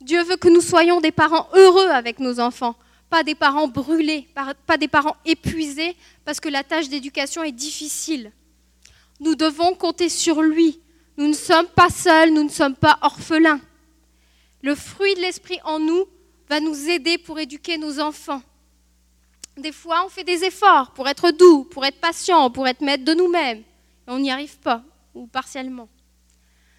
[0.00, 2.76] Dieu veut que nous soyons des parents heureux avec nos enfants,
[3.10, 4.28] pas des parents brûlés,
[4.66, 8.32] pas des parents épuisés parce que la tâche d'éducation est difficile.
[9.20, 10.80] Nous devons compter sur lui.
[11.16, 13.60] Nous ne sommes pas seuls, nous ne sommes pas orphelins.
[14.62, 16.06] Le fruit de l'esprit en nous
[16.48, 18.42] va nous aider pour éduquer nos enfants.
[19.56, 23.04] Des fois, on fait des efforts pour être doux, pour être patient, pour être maître
[23.04, 23.58] de nous-mêmes.
[23.58, 24.82] Et on n'y arrive pas,
[25.14, 25.88] ou partiellement.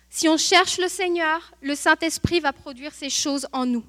[0.09, 3.85] Si on cherche le Seigneur, le Saint-Esprit va produire ces choses en nous.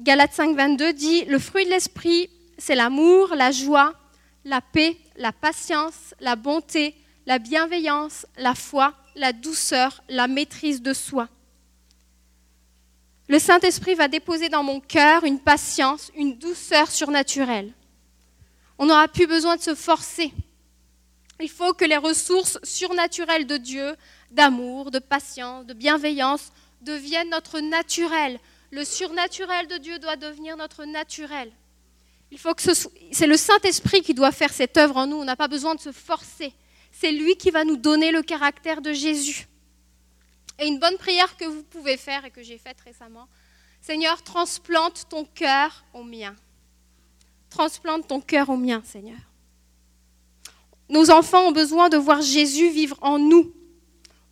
[0.00, 3.94] Galates 5, 22 dit Le fruit de l'Esprit, c'est l'amour, la joie,
[4.44, 6.94] la paix, la patience, la bonté,
[7.26, 11.28] la bienveillance, la foi, la douceur, la maîtrise de soi.
[13.28, 17.72] Le Saint-Esprit va déposer dans mon cœur une patience, une douceur surnaturelle.
[18.78, 20.32] On n'aura plus besoin de se forcer.
[21.40, 23.94] Il faut que les ressources surnaturelles de Dieu,
[24.30, 28.40] d'amour, de patience, de bienveillance, deviennent notre naturel.
[28.70, 31.52] Le surnaturel de Dieu doit devenir notre naturel.
[32.30, 35.16] Il faut que c'est le Saint-Esprit qui doit faire cette œuvre en nous.
[35.16, 36.52] On n'a pas besoin de se forcer.
[36.90, 39.46] C'est lui qui va nous donner le caractère de Jésus.
[40.58, 43.28] Et une bonne prière que vous pouvez faire et que j'ai faite récemment,
[43.80, 46.34] Seigneur, transplante ton cœur au mien.
[47.48, 49.18] Transplante ton cœur au mien, Seigneur.
[50.88, 53.52] Nos enfants ont besoin de voir Jésus vivre en nous.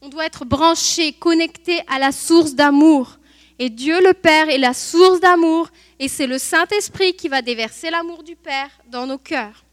[0.00, 3.18] On doit être branché, connecté à la source d'amour.
[3.58, 7.90] Et Dieu le Père est la source d'amour et c'est le Saint-Esprit qui va déverser
[7.90, 9.64] l'amour du Père dans nos cœurs.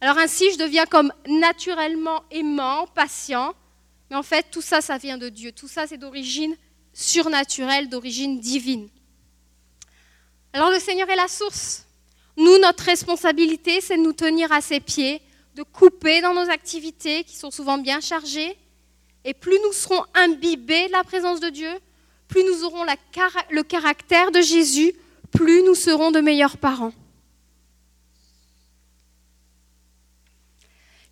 [0.00, 3.54] Alors ainsi, je deviens comme naturellement aimant, patient,
[4.10, 5.52] mais en fait, tout ça, ça vient de Dieu.
[5.52, 6.56] Tout ça, c'est d'origine
[6.92, 8.88] surnaturelle, d'origine divine.
[10.52, 11.86] Alors le Seigneur est la source.
[12.36, 15.22] Nous, notre responsabilité, c'est de nous tenir à ses pieds,
[15.54, 18.56] de couper dans nos activités qui sont souvent bien chargées.
[19.24, 21.70] Et plus nous serons imbibés de la présence de Dieu,
[22.28, 24.94] plus nous aurons le caractère de Jésus,
[25.30, 26.92] plus nous serons de meilleurs parents.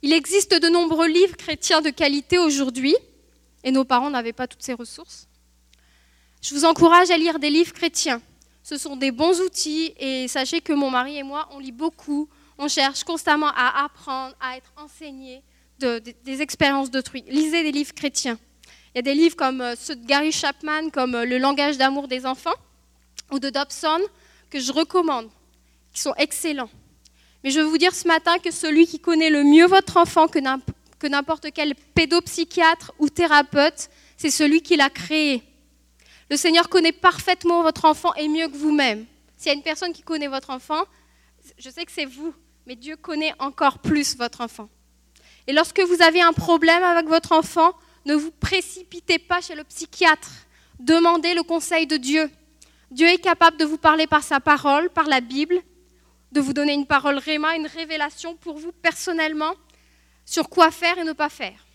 [0.02, 2.96] Il existe de nombreux livres chrétiens de qualité aujourd'hui,
[3.62, 5.28] et nos parents n'avaient pas toutes ces ressources.
[6.40, 8.22] Je vous encourage à lire des livres chrétiens.
[8.62, 12.28] Ce sont des bons outils, et sachez que mon mari et moi, on lit beaucoup,
[12.60, 15.42] on cherche constamment à apprendre, à être enseigné
[15.78, 17.24] des expériences d'autrui.
[17.26, 18.38] Lisez des livres chrétiens.
[18.94, 21.78] Il y a des livres comme euh, ceux de Gary Chapman, comme euh, Le langage
[21.78, 22.54] d'amour des enfants,
[23.30, 24.00] ou de Dobson,
[24.50, 25.30] que je recommande,
[25.94, 26.68] qui sont excellents.
[27.42, 30.28] Mais je veux vous dire ce matin que celui qui connaît le mieux votre enfant
[30.28, 35.42] que n'importe quel pédopsychiatre ou thérapeute, c'est celui qui l'a créé.
[36.28, 39.06] Le Seigneur connaît parfaitement votre enfant et mieux que vous-même.
[39.38, 40.84] S'il y a une personne qui connaît votre enfant,
[41.56, 42.34] je sais que c'est vous,
[42.66, 44.68] mais Dieu connaît encore plus votre enfant.
[45.46, 47.72] Et lorsque vous avez un problème avec votre enfant,
[48.06, 50.30] ne vous précipitez pas chez le psychiatre.
[50.78, 52.30] Demandez le conseil de Dieu.
[52.90, 55.60] Dieu est capable de vous parler par sa parole, par la Bible,
[56.32, 59.54] de vous donner une parole réma, une révélation pour vous personnellement
[60.24, 61.66] sur quoi faire et ne pas faire.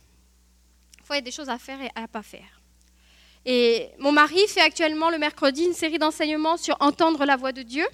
[1.10, 2.62] Il y a des choses à faire et à ne pas faire.
[3.46, 7.62] Et mon mari fait actuellement le mercredi une série d'enseignements sur entendre la voix de
[7.62, 7.86] Dieu.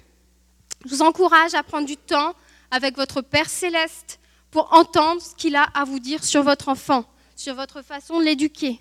[0.84, 2.34] Je vous encourage à prendre du temps
[2.72, 4.18] avec votre Père céleste
[4.50, 7.04] pour entendre ce qu'il a à vous dire sur votre enfant,
[7.36, 8.80] sur votre façon de l'éduquer.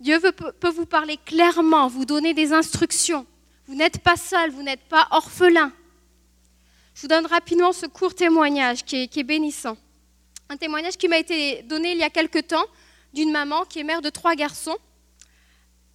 [0.00, 3.26] Dieu peut vous parler clairement, vous donner des instructions.
[3.66, 5.70] Vous n'êtes pas seul, vous n'êtes pas orphelin.
[6.94, 9.76] Je vous donne rapidement ce court témoignage qui est, bénissant.
[10.48, 12.64] Un témoignage qui m'a été donné il y a quelque temps
[13.12, 14.76] d'une maman qui est mère de trois garçons.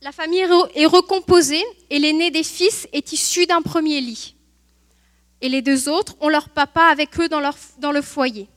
[0.02, 0.46] La famille
[0.76, 4.35] est recomposée et l'aîné des fils est issu d'un premier lit.
[5.46, 8.50] Et les deux autres ont leur papa avec eux dans, leur, dans le foyer.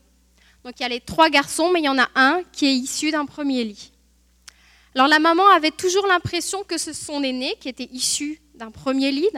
[0.64, 2.72] Donc il y a les trois garçons, mais il y en a un qui est
[2.72, 3.92] issu d'un premier lit.
[4.94, 9.28] Alors la maman avait toujours l'impression que son aîné, qui était issu d'un premier lit,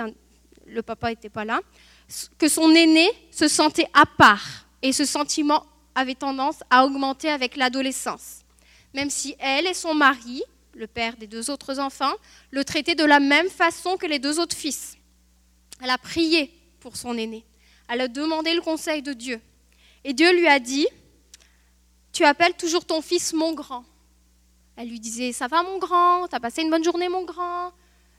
[0.65, 1.59] le papa n'était pas là,
[2.39, 4.47] que son aîné se sentait à part.
[4.81, 8.43] Et ce sentiment avait tendance à augmenter avec l'adolescence.
[8.95, 10.45] Même si elle et son mari,
[10.75, 12.15] le père des deux autres enfants,
[12.53, 14.97] le traitaient de la même façon que les deux autres fils.
[15.83, 17.45] Elle a prié pour son aîné.
[17.89, 19.41] Elle a demandé le conseil de Dieu.
[20.05, 20.87] Et Dieu lui a dit,
[22.13, 23.85] tu appelles toujours ton fils mon grand.
[24.77, 27.73] Elle lui disait, ça va mon grand, t'as passé une bonne journée mon grand?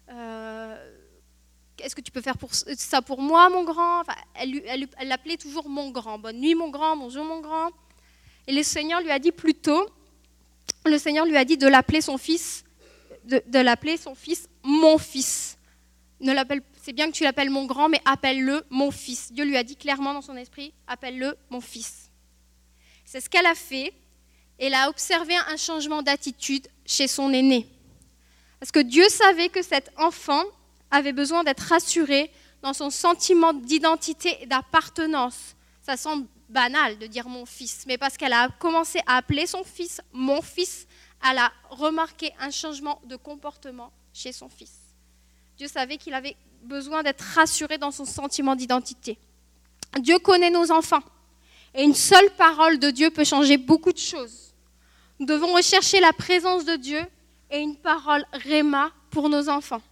[0.10, 0.92] Euh,
[1.80, 4.04] est-ce que tu peux faire pour, ça pour moi, mon grand
[4.36, 6.20] Elle l'appelait toujours mon grand.
[6.20, 6.96] Bonne nuit, mon grand.
[6.96, 7.72] Bonjour, mon grand.
[8.48, 9.90] Et le Seigneur lui a dit plutôt,
[10.86, 12.64] le Seigneur lui a dit de l'appeler son fils,
[13.24, 15.58] de, l'appeler son fils mon fils.
[16.20, 19.32] Ne l'appelle, c'est bien que tu l'appelles mon grand, mais appelle-le mon fils.
[19.32, 22.10] Dieu lui a dit clairement dans son esprit, appelle-le mon fils.
[23.06, 23.94] C'est ce qu'elle a fait.
[24.58, 27.68] Elle a observé un changement d'attitude chez son aîné.
[28.60, 30.44] Parce que Dieu savait que cet enfant
[30.90, 35.56] avait besoin d'être rassuré dans son sentiment d'identité et d'appartenance.
[35.82, 39.64] Ça semble banal de dire mon fils, mais parce qu'elle a commencé à appeler son
[39.64, 40.88] fils mon fils,
[41.30, 44.81] elle a remarqué un changement de comportement chez son fils.
[45.62, 49.20] Dieu savait qu'il avait besoin d'être rassuré dans son sentiment d'identité.
[50.00, 51.04] Dieu connaît nos enfants
[51.76, 54.56] et une seule parole de Dieu peut changer beaucoup de choses.
[55.20, 57.00] Nous devons rechercher la présence de Dieu
[57.52, 59.84] et une parole réma pour nos enfants.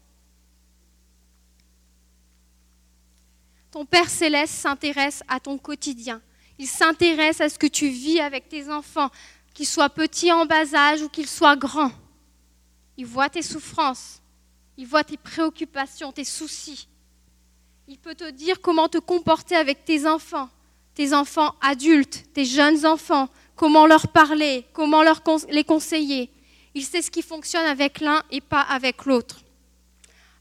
[3.70, 6.20] Ton Père céleste s'intéresse à ton quotidien.
[6.58, 9.12] Il s'intéresse à ce que tu vis avec tes enfants,
[9.54, 11.92] qu'ils soient petits en bas âge ou qu'ils soient grands.
[12.98, 14.19] Il voit tes souffrances,
[14.80, 16.88] il voit tes préoccupations, tes soucis.
[17.90, 20.50] Il peut te dire comment te comporter avec tes enfants,
[20.96, 23.28] tes enfants adultes, tes jeunes enfants,
[23.58, 25.04] comment leur parler, comment
[25.50, 26.32] les conseiller.
[26.74, 29.42] Il sait ce qui fonctionne avec l'un et pas avec l'autre.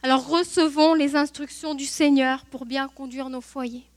[0.05, 3.91] Alors recevons les instructions du Seigneur pour bien conduire nos foyers.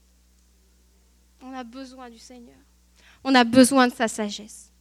[1.44, 2.58] On a besoin du Seigneur.
[3.24, 4.72] On a besoin de sa sagesse.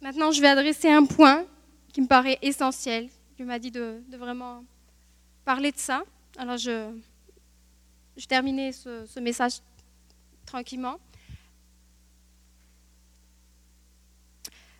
[0.00, 1.44] Maintenant, je vais adresser un point
[1.92, 3.08] qui me paraît essentiel.
[3.36, 4.64] Tu m'as dit de, vraiment
[5.44, 6.02] parler de ça.
[6.36, 6.90] Alors, je,
[8.16, 9.60] je terminais ce, ce message
[10.46, 10.98] tranquillement.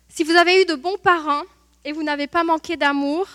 [0.07, 1.43] Si vous avez eu de bons parents,
[1.83, 3.27] et vous n'avez pas manqué d'amour,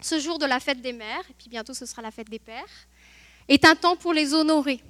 [0.00, 2.38] ce jour de la fête des mères, et puis bientôt ce sera la fête des
[2.38, 2.64] pères,
[3.48, 4.80] est un temps pour les honorer.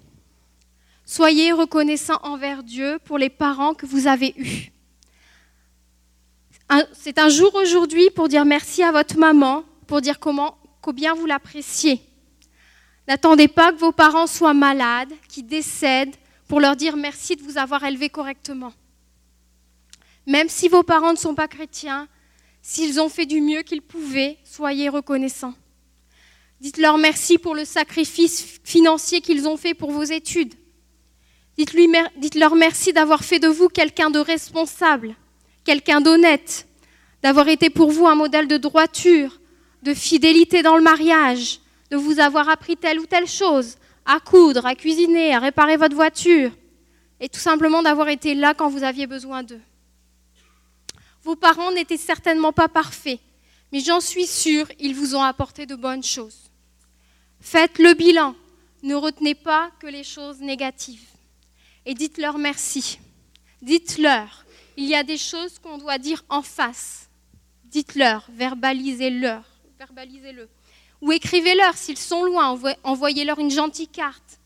[1.05, 4.71] Soyez reconnaissants envers Dieu pour les parents que vous avez eus.
[6.93, 12.01] C'est un jour aujourd'hui pour dire merci à votre maman, pour dire combien vous l'appréciez.
[13.07, 16.15] N'attendez pas que vos parents soient malades, qu'ils décèdent,
[16.47, 18.73] pour leur dire merci de vous avoir élevé correctement.
[20.27, 22.07] Même si vos parents ne sont pas chrétiens,
[22.63, 25.55] S'ils ont fait du mieux qu'ils pouvaient, soyez reconnaissants.
[26.61, 30.55] Dites-leur merci pour le sacrifice financier qu'ils ont fait pour vos études.
[31.57, 35.17] Dites-leur merci d'avoir fait de vous quelqu'un de responsable,
[35.69, 36.67] quelqu'un d'honnête,
[37.23, 39.39] d'avoir été pour vous un modèle de droiture,
[39.83, 41.61] de fidélité dans le mariage,
[41.91, 45.95] de vous avoir appris telle ou telle chose, à coudre, à cuisiner, à réparer votre
[45.95, 46.53] voiture,
[47.21, 49.61] et tout simplement d'avoir été là quand vous aviez besoin d'eux.
[51.23, 53.21] Vos parents n'étaient certainement pas parfaits,
[53.71, 56.51] mais j'en suis sûre, ils vous ont apporté de bonnes choses.
[57.43, 58.35] Faites le bilan,
[58.83, 61.11] ne retenez pas que les choses négatives.
[61.85, 62.99] Et dites-leur merci.
[63.61, 64.47] Dites-leur,
[64.79, 67.11] il y a des choses qu'on doit dire en face.
[67.65, 69.43] Dites-leur, verbalisez-leur,
[69.77, 70.49] verbalisez-le.
[71.01, 74.39] Ou écrivez-leur s'ils sont loin, envoyez-leur une gentille carte.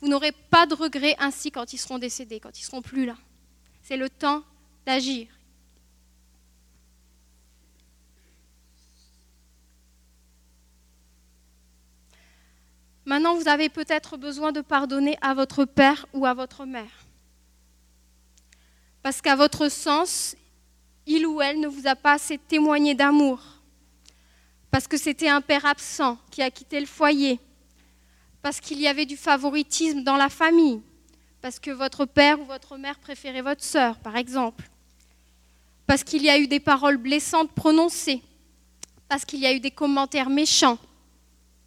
[0.00, 3.16] Vous n'aurez pas de regrets ainsi quand ils seront décédés, quand ils seront plus là.
[3.82, 4.44] C'est le temps
[4.86, 5.26] d'agir.
[13.04, 17.03] Maintenant, vous avez peut-être besoin de pardonner à votre père ou à votre mère.
[19.04, 20.34] Parce qu'à votre sens,
[21.06, 23.38] il ou elle ne vous a pas assez témoigné d'amour.
[24.70, 27.38] Parce que c'était un père absent qui a quitté le foyer.
[28.40, 30.80] Parce qu'il y avait du favoritisme dans la famille.
[31.42, 34.70] Parce que votre père ou votre mère préférait votre sœur, par exemple.
[35.86, 38.22] Parce qu'il y a eu des paroles blessantes prononcées.
[39.06, 40.78] Parce qu'il y a eu des commentaires méchants.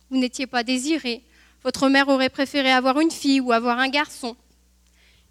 [0.10, 1.24] Vous n'étiez pas désiré
[1.64, 4.38] votre mère aurait préféré avoir une fille ou avoir un garçon.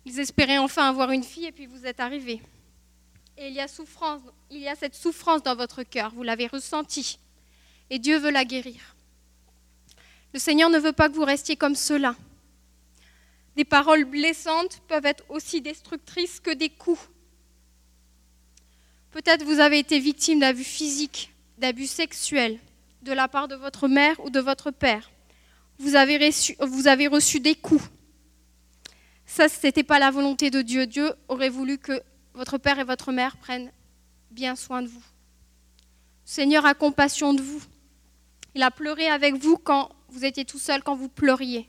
[0.06, 2.40] Ils espéraient enfin avoir une fille et puis vous êtes arrivé.
[3.36, 4.22] Et il y a souffrance,
[4.78, 7.18] cette souffrance dans votre cœur, vous l'avez ressentie.
[7.90, 8.94] Et Dieu veut la guérir.
[10.32, 12.14] Le Seigneur ne veut pas que vous restiez comme cela.
[13.56, 17.00] Des paroles blessantes peuvent être aussi destructrices que des coups.
[19.10, 22.58] Peut-être vous avez été victime d'abus physiques, d'abus sexuels
[23.02, 25.10] de la part de votre mère ou de votre père.
[25.78, 27.82] Vous avez reçu des coups.
[29.26, 30.86] Ça, ce n'était pas la volonté de Dieu.
[30.86, 32.00] Dieu aurait voulu que
[32.34, 33.72] votre père et votre mère prennent
[34.30, 35.02] bien soin de vous.
[36.24, 37.62] Le Seigneur a compassion de vous.
[38.54, 41.68] Il a pleuré avec vous quand vous étiez tout seul, quand vous pleuriez.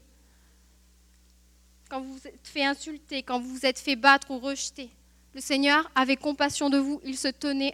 [1.89, 4.89] Quand vous vous êtes fait insulter, quand vous vous êtes fait battre ou rejeter.
[5.34, 7.01] Le Seigneur avait compassion de vous.
[7.03, 7.74] Il se tenait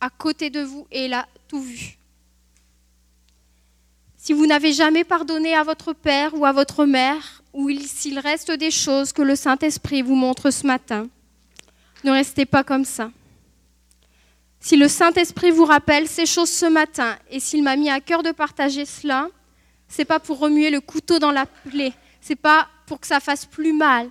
[0.00, 1.97] à côté de vous et il a tout vu.
[4.20, 8.50] Si vous n'avez jamais pardonné à votre père ou à votre mère, ou s'il reste
[8.50, 11.08] des choses que le Saint-Esprit vous montre ce matin,
[12.02, 13.12] ne restez pas comme ça.
[14.58, 18.24] Si le Saint-Esprit vous rappelle ces choses ce matin, et s'il m'a mis à cœur
[18.24, 19.28] de partager cela,
[19.86, 23.46] c'est pas pour remuer le couteau dans la plaie, c'est pas pour que ça fasse
[23.46, 24.10] plus mal,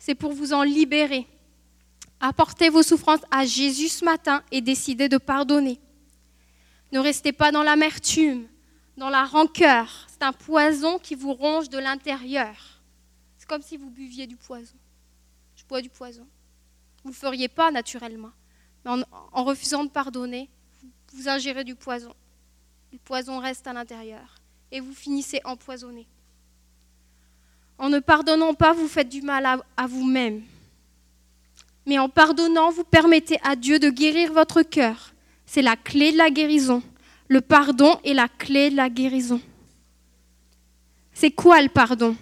[0.00, 1.28] c'est pour vous en libérer.
[2.20, 5.78] Apportez vos souffrances à Jésus ce matin et décidez de pardonner.
[6.90, 8.48] Ne restez pas dans l'amertume,
[8.98, 10.06] dans la rancœur.
[10.08, 12.54] C'est un poison qui vous ronge de l'intérieur.
[13.38, 14.76] C'est comme si vous buviez du poison.
[15.56, 16.26] Je bois du poison.
[17.02, 18.32] Vous ne le feriez pas naturellement.
[18.84, 18.90] Mais
[19.32, 20.50] en, refusant de pardonner,
[21.14, 22.12] vous ingérez du poison.
[22.92, 24.34] Le poison reste à l'intérieur.
[24.70, 26.06] Et vous finissez empoisonné.
[27.78, 29.46] En ne pardonnant pas, vous faites du mal
[29.76, 30.42] à, vous-même.
[31.86, 35.12] Mais en pardonnant, vous permettez à Dieu de guérir votre cœur.
[35.46, 36.82] C'est la clé de la guérison.
[37.28, 39.40] Le pardon est la clé de la guérison.
[41.12, 42.16] C'est quoi le pardon?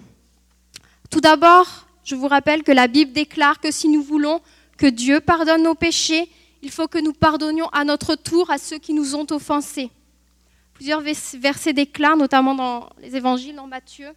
[1.11, 4.41] Tout d'abord, je vous rappelle que la Bible déclare que si nous voulons
[4.77, 6.29] que Dieu pardonne nos péchés,
[6.63, 9.91] il faut que nous pardonnions à notre tour à ceux qui nous ont offensés.
[10.75, 14.09] Plusieurs versets déclarent, notamment dans les évangiles, en Matthieu.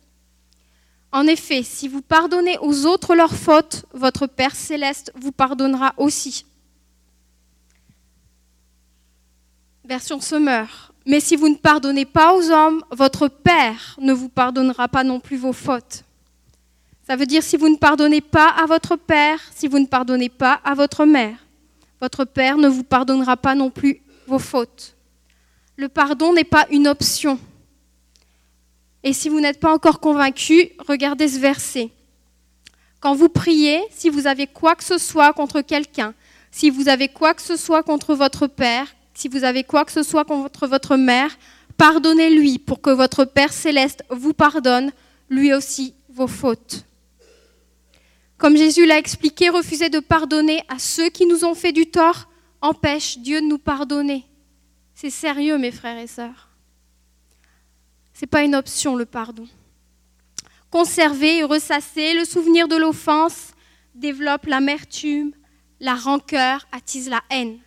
[1.12, 6.46] En effet, si vous pardonnez aux autres leurs fautes, votre Père céleste vous pardonnera aussi.
[9.90, 10.94] Version Semeur.
[11.08, 15.20] Mais si vous ne pardonnez pas aux hommes, votre Père ne vous pardonnera pas non
[15.20, 16.04] plus vos fautes.
[17.08, 20.30] Ça veut dire si vous ne pardonnez pas à votre Père, si vous ne pardonnez
[20.30, 21.38] pas à votre mère,
[22.00, 24.96] votre Père ne vous pardonnera pas non plus vos fautes.
[25.76, 27.40] Le pardon n'est pas une option.
[29.02, 31.90] Et si vous n'êtes pas encore convaincu, regardez ce verset.
[33.00, 36.14] Quand vous priez, si vous avez quoi que ce soit contre quelqu'un,
[36.52, 38.86] si vous avez quoi que ce soit contre votre Père,
[39.20, 41.38] si vous avez quoi que ce soit contre votre mère,
[41.76, 44.93] pardonnez-lui pour que votre Père céleste vous pardonne,
[45.30, 46.86] lui aussi, vos fautes.
[48.38, 52.30] Comme Jésus l'a expliqué, refuser de pardonner à ceux qui nous ont fait du tort
[52.61, 54.26] empêche Dieu de nous pardonner.
[54.95, 56.47] C'est sérieux, mes frères et sœurs.
[58.13, 59.47] Ce n'est pas une option, le pardon.
[60.72, 63.51] Conserver et ressasser le souvenir de l'offense
[63.95, 65.34] développe l'amertume,
[65.82, 67.59] la rancœur, attise la haine.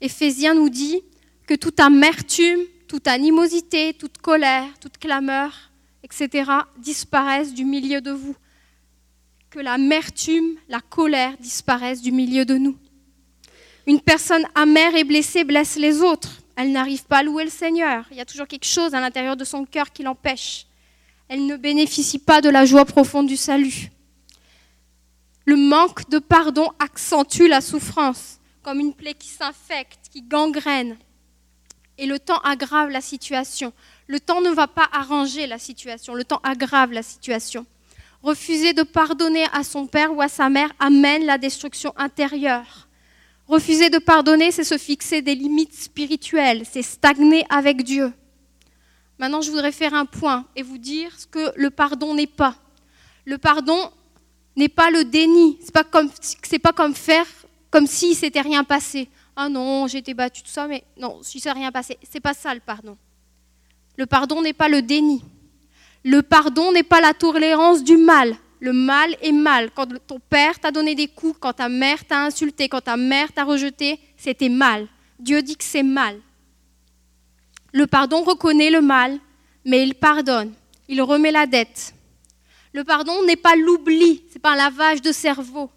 [0.00, 1.02] Éphésiens nous dit
[1.46, 5.52] que toute amertume, toute animosité, toute colère, toute clameur,
[6.02, 8.36] etc., disparaissent du milieu de vous.
[9.50, 12.76] Que l'amertume, la colère disparaissent du milieu de nous.
[13.86, 16.42] Une personne amère et blessée blesse les autres.
[16.56, 18.04] Elle n'arrive pas à louer le Seigneur.
[18.10, 20.66] Il y a toujours quelque chose à l'intérieur de son cœur qui l'empêche.
[21.28, 23.90] Elle ne bénéficie pas de la joie profonde du salut.
[25.44, 30.98] Le manque de pardon accentue la souffrance, comme une plaie qui s'infecte, qui gangrène.
[31.98, 33.72] Et le temps aggrave la situation.
[34.08, 37.64] Le temps ne va pas arranger la situation, le temps aggrave la situation.
[38.24, 42.88] Refuser de pardonner à son père ou à sa mère amène la destruction intérieure.
[43.46, 48.12] Refuser de pardonner, c'est se fixer des limites spirituelles, c'est stagner avec Dieu.
[49.20, 52.56] Maintenant, je voudrais faire un point et vous dire ce que le pardon n'est pas.
[53.26, 53.92] Le pardon
[54.56, 55.56] n'est pas le déni.
[55.62, 56.10] C'est pas comme
[56.62, 57.26] pas comme faire
[57.76, 59.06] comme si s'était rien passé.
[59.36, 61.98] Ah non, été battu tout ça, mais non, si ça rien passé.
[62.10, 62.96] C'est pas ça le pardon.
[63.98, 65.22] Le pardon n'est pas le déni.
[66.02, 68.34] Le pardon n'est pas la tolérance du mal.
[68.60, 69.70] Le mal est mal.
[69.72, 73.30] Quand ton père t'a donné des coups, quand ta mère t'a insulté, quand ta mère
[73.30, 74.88] t'a rejeté, c'était mal.
[75.18, 76.18] Dieu dit que c'est mal.
[77.74, 79.18] Le pardon reconnaît le mal,
[79.66, 80.54] mais il pardonne.
[80.88, 81.94] Il remet la dette.
[82.72, 85.70] Le pardon n'est pas l'oubli, c'est pas un lavage de cerveau.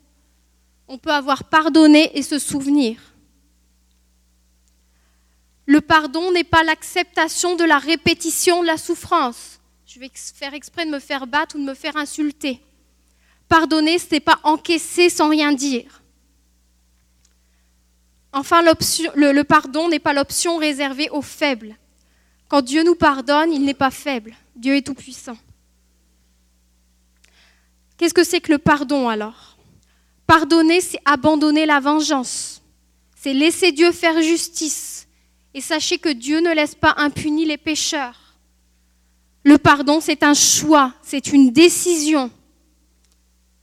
[0.92, 3.00] On peut avoir pardonné et se souvenir.
[5.68, 9.60] Le pardon n'est pas l'acceptation de la répétition de la souffrance.
[9.86, 12.60] Je vais faire exprès de me faire battre ou de me faire insulter.
[13.48, 16.02] Pardonner, ce n'est pas encaisser sans rien dire.
[18.34, 21.78] Enfin, le, le pardon n'est pas l'option réservée aux faibles.
[22.48, 24.36] Quand Dieu nous pardonne, il n'est pas faible.
[24.56, 25.38] Dieu est tout-puissant.
[27.96, 29.49] Qu'est-ce que c'est que le pardon alors?
[30.30, 32.62] Pardonner, c'est abandonner la vengeance.
[33.16, 35.08] C'est laisser Dieu faire justice.
[35.56, 38.38] Et sachez que Dieu ne laisse pas impunis les pécheurs.
[39.44, 42.30] Le pardon, c'est un choix, c'est une décision.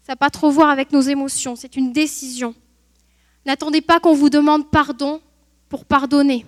[0.03, 2.53] Ça n'a pas trop voir avec nos émotions, c'est une décision.
[3.45, 5.21] N'attendez pas qu'on vous demande pardon
[5.69, 6.45] pour pardonner.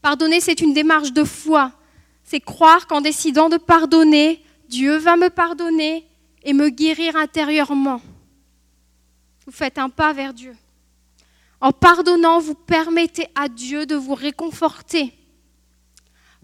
[0.00, 1.72] Pardonner, c'est une démarche de foi.
[2.22, 6.06] C'est croire qu'en décidant de pardonner, Dieu va me pardonner
[6.44, 8.00] et me guérir intérieurement.
[9.46, 10.56] Vous faites un pas vers Dieu.
[11.60, 15.16] En pardonnant, vous permettez à Dieu de vous réconforter.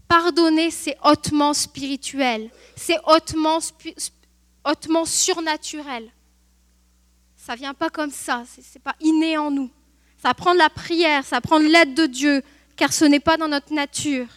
[0.06, 3.60] Pardonner, c'est hautement spirituel, c'est hautement,
[5.04, 6.10] surnaturel.
[7.36, 9.70] Ça ne vient pas comme ça, ce n'est pas inné en nous.
[10.22, 12.42] Ça prend de la prière, ça prend de l'aide de Dieu,
[12.76, 14.28] car ce n'est pas dans notre nature.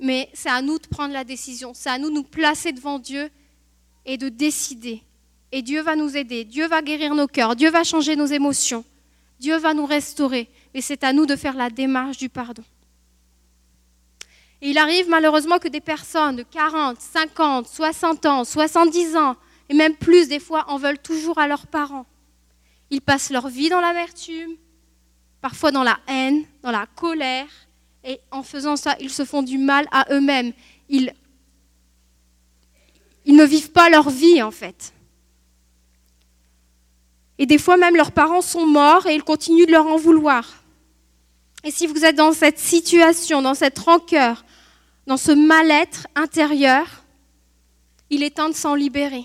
[0.00, 2.98] Mais c'est à nous de prendre la décision, c'est à nous de nous placer devant
[2.98, 3.30] Dieu
[4.06, 5.02] et de décider.
[5.56, 8.84] Et Dieu va nous aider, Dieu va guérir nos cœurs, Dieu va changer nos émotions,
[9.38, 10.50] Dieu va nous restaurer.
[10.74, 12.64] Mais c'est à nous de faire la démarche du pardon.
[14.60, 19.36] Et il arrive malheureusement que des personnes de 40, 50, 60 ans, 70 ans,
[19.68, 22.06] et même plus des fois, en veulent toujours à leurs parents.
[22.90, 24.56] Ils passent leur vie dans l'amertume,
[25.40, 27.46] parfois dans la haine, dans la colère,
[28.02, 30.52] et en faisant ça, ils se font du mal à eux-mêmes.
[30.88, 31.14] Ils,
[33.24, 34.92] ils ne vivent pas leur vie en fait.
[37.38, 40.64] Et des fois même leurs parents sont morts et ils continuent de leur en vouloir.
[41.64, 44.44] Et si vous êtes dans cette situation, dans cette rancœur,
[45.06, 46.86] dans ce mal-être intérieur,
[48.10, 49.24] il est temps de s'en libérer.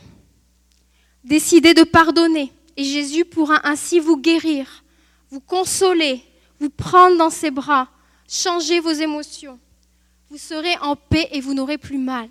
[1.24, 4.84] Décidez de pardonner et Jésus pourra ainsi vous guérir,
[5.30, 6.24] vous consoler,
[6.60, 7.90] vous prendre dans ses bras,
[8.28, 9.60] changer vos émotions.
[10.30, 12.30] Vous serez en paix et vous n'aurez plus mal.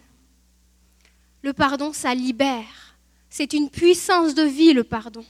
[1.43, 2.97] Le pardon, ça libère.
[3.29, 5.25] C'est une puissance de vie, le pardon.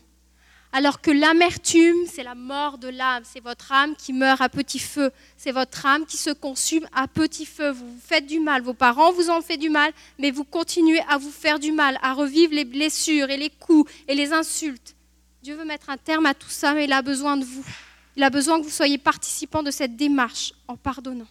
[0.70, 4.78] Alors que l'amertume, c'est la mort de l'âme, c'est votre âme qui meurt à petit
[4.78, 7.70] feu, c'est votre âme qui se consume à petit feu.
[7.70, 11.00] Vous vous faites du mal, vos parents vous ont fait du mal, mais vous continuez
[11.08, 14.94] à vous faire du mal, à revivre les blessures et les coups et les insultes.
[15.42, 17.64] Dieu veut mettre un terme à tout ça, mais il a besoin de vous.
[18.16, 21.28] Il a besoin que vous soyez participants de cette démarche en pardonnant.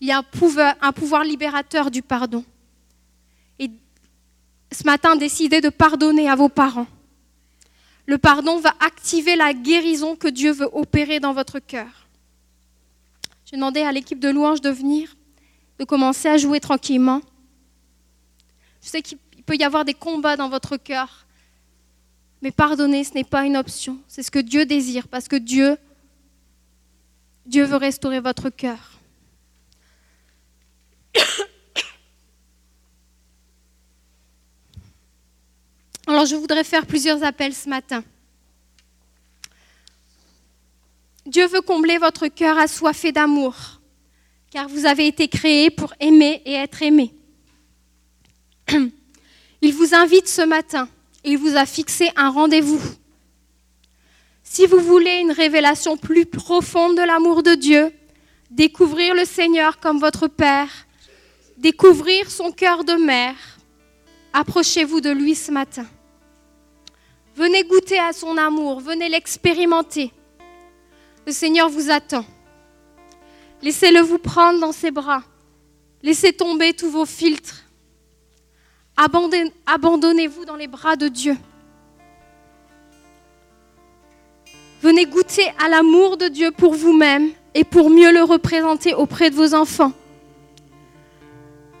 [0.00, 2.44] Il y a un pouvoir, un pouvoir libérateur du pardon.
[3.58, 3.70] Et
[4.72, 6.86] ce matin, décidez de pardonner à vos parents.
[8.08, 12.08] Le pardon va activer la guérison que Dieu veut opérer dans votre cœur.
[13.44, 15.14] Je demandé à l'équipe de louange de venir,
[15.78, 17.20] de commencer à jouer tranquillement.
[18.82, 21.26] Je sais qu'il peut y avoir des combats dans votre cœur,
[22.40, 23.98] mais pardonner, ce n'est pas une option.
[24.08, 25.76] C'est ce que Dieu désire, parce que Dieu,
[27.44, 28.98] Dieu veut restaurer votre cœur.
[36.08, 38.02] Alors je voudrais faire plusieurs appels ce matin.
[41.24, 43.54] Dieu veut combler votre cœur assoiffé d'amour,
[44.50, 47.14] car vous avez été créé pour aimer et être aimé.
[49.62, 50.88] Il vous invite ce matin
[51.24, 52.80] il vous a fixé un rendez-vous.
[54.42, 57.92] Si vous voulez une révélation plus profonde de l'amour de Dieu,
[58.50, 60.70] découvrir le Seigneur comme votre Père,
[61.58, 63.36] découvrir son cœur de mère,
[64.32, 65.86] approchez-vous de lui ce matin.
[67.38, 70.10] Venez goûter à son amour, venez l'expérimenter.
[71.24, 72.24] Le Seigneur vous attend.
[73.62, 75.22] Laissez-le vous prendre dans ses bras.
[76.02, 77.62] Laissez tomber tous vos filtres.
[78.96, 81.36] Abandonnez-vous dans les bras de Dieu.
[84.82, 89.36] Venez goûter à l'amour de Dieu pour vous-même et pour mieux le représenter auprès de
[89.36, 89.92] vos enfants.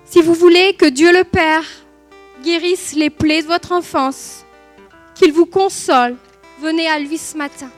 [0.04, 1.64] Si vous voulez que Dieu le Père
[2.44, 4.44] guérisse les plaies de votre enfance,
[5.18, 6.16] qu'il vous console,
[6.60, 7.70] venez à lui ce matin.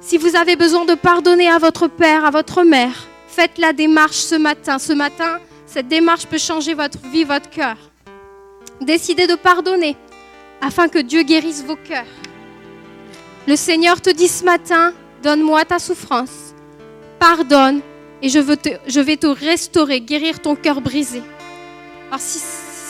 [0.00, 4.16] Si vous avez besoin de pardonner à votre père, à votre mère, faites la démarche
[4.16, 4.78] ce matin.
[4.78, 7.76] Ce matin, cette démarche peut changer votre vie, votre cœur.
[8.80, 9.96] Décidez de pardonner
[10.62, 12.06] afin que Dieu guérisse vos cœurs.
[13.46, 16.54] Le Seigneur te dit ce matin, donne-moi ta souffrance,
[17.18, 17.80] pardonne
[18.22, 21.22] et je, vais te restaurer, guérir ton cœur brisé.
[22.10, 22.20] Alors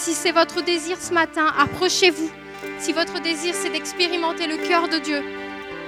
[0.08, 2.30] si c'est votre désir ce matin, approchez-vous.
[2.78, 5.22] Si votre désir c'est d'expérimenter le cœur de Dieu,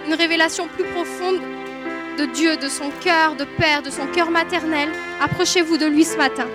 [0.06, 1.40] une révélation plus profonde
[2.18, 4.90] de Dieu, de son cœur de Père, de son cœur maternel,
[5.22, 6.46] approchez-vous de lui ce matin.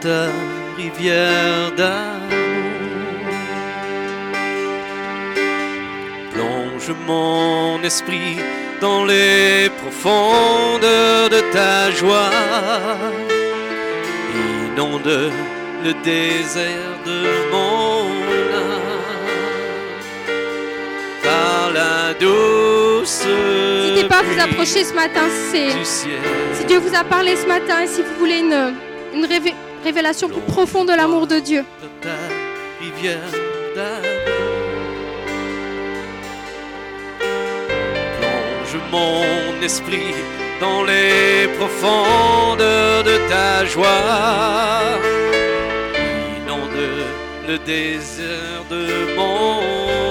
[0.00, 0.26] Ta
[0.76, 2.18] rivière d'amour.
[6.32, 8.36] Plonge mon esprit
[8.80, 12.30] dans les profondeurs de ta joie.
[14.74, 15.32] Inonde
[15.84, 18.06] le désert de mon
[18.54, 18.98] âme
[21.22, 23.24] par la douce.
[23.26, 25.22] N'hésitez pas à vous approcher ce matin.
[25.50, 26.12] C'est du ciel.
[26.54, 28.74] si Dieu vous a parlé ce matin et si vous voulez une,
[29.14, 29.54] une révé-
[29.88, 31.64] révélation plus profonde de l'amour de Dieu.
[38.18, 40.14] Plonge mon esprit
[40.60, 44.98] dans les profondeurs de ta joie.
[46.38, 46.84] Inonde
[47.48, 48.84] le désert de
[49.16, 50.07] mon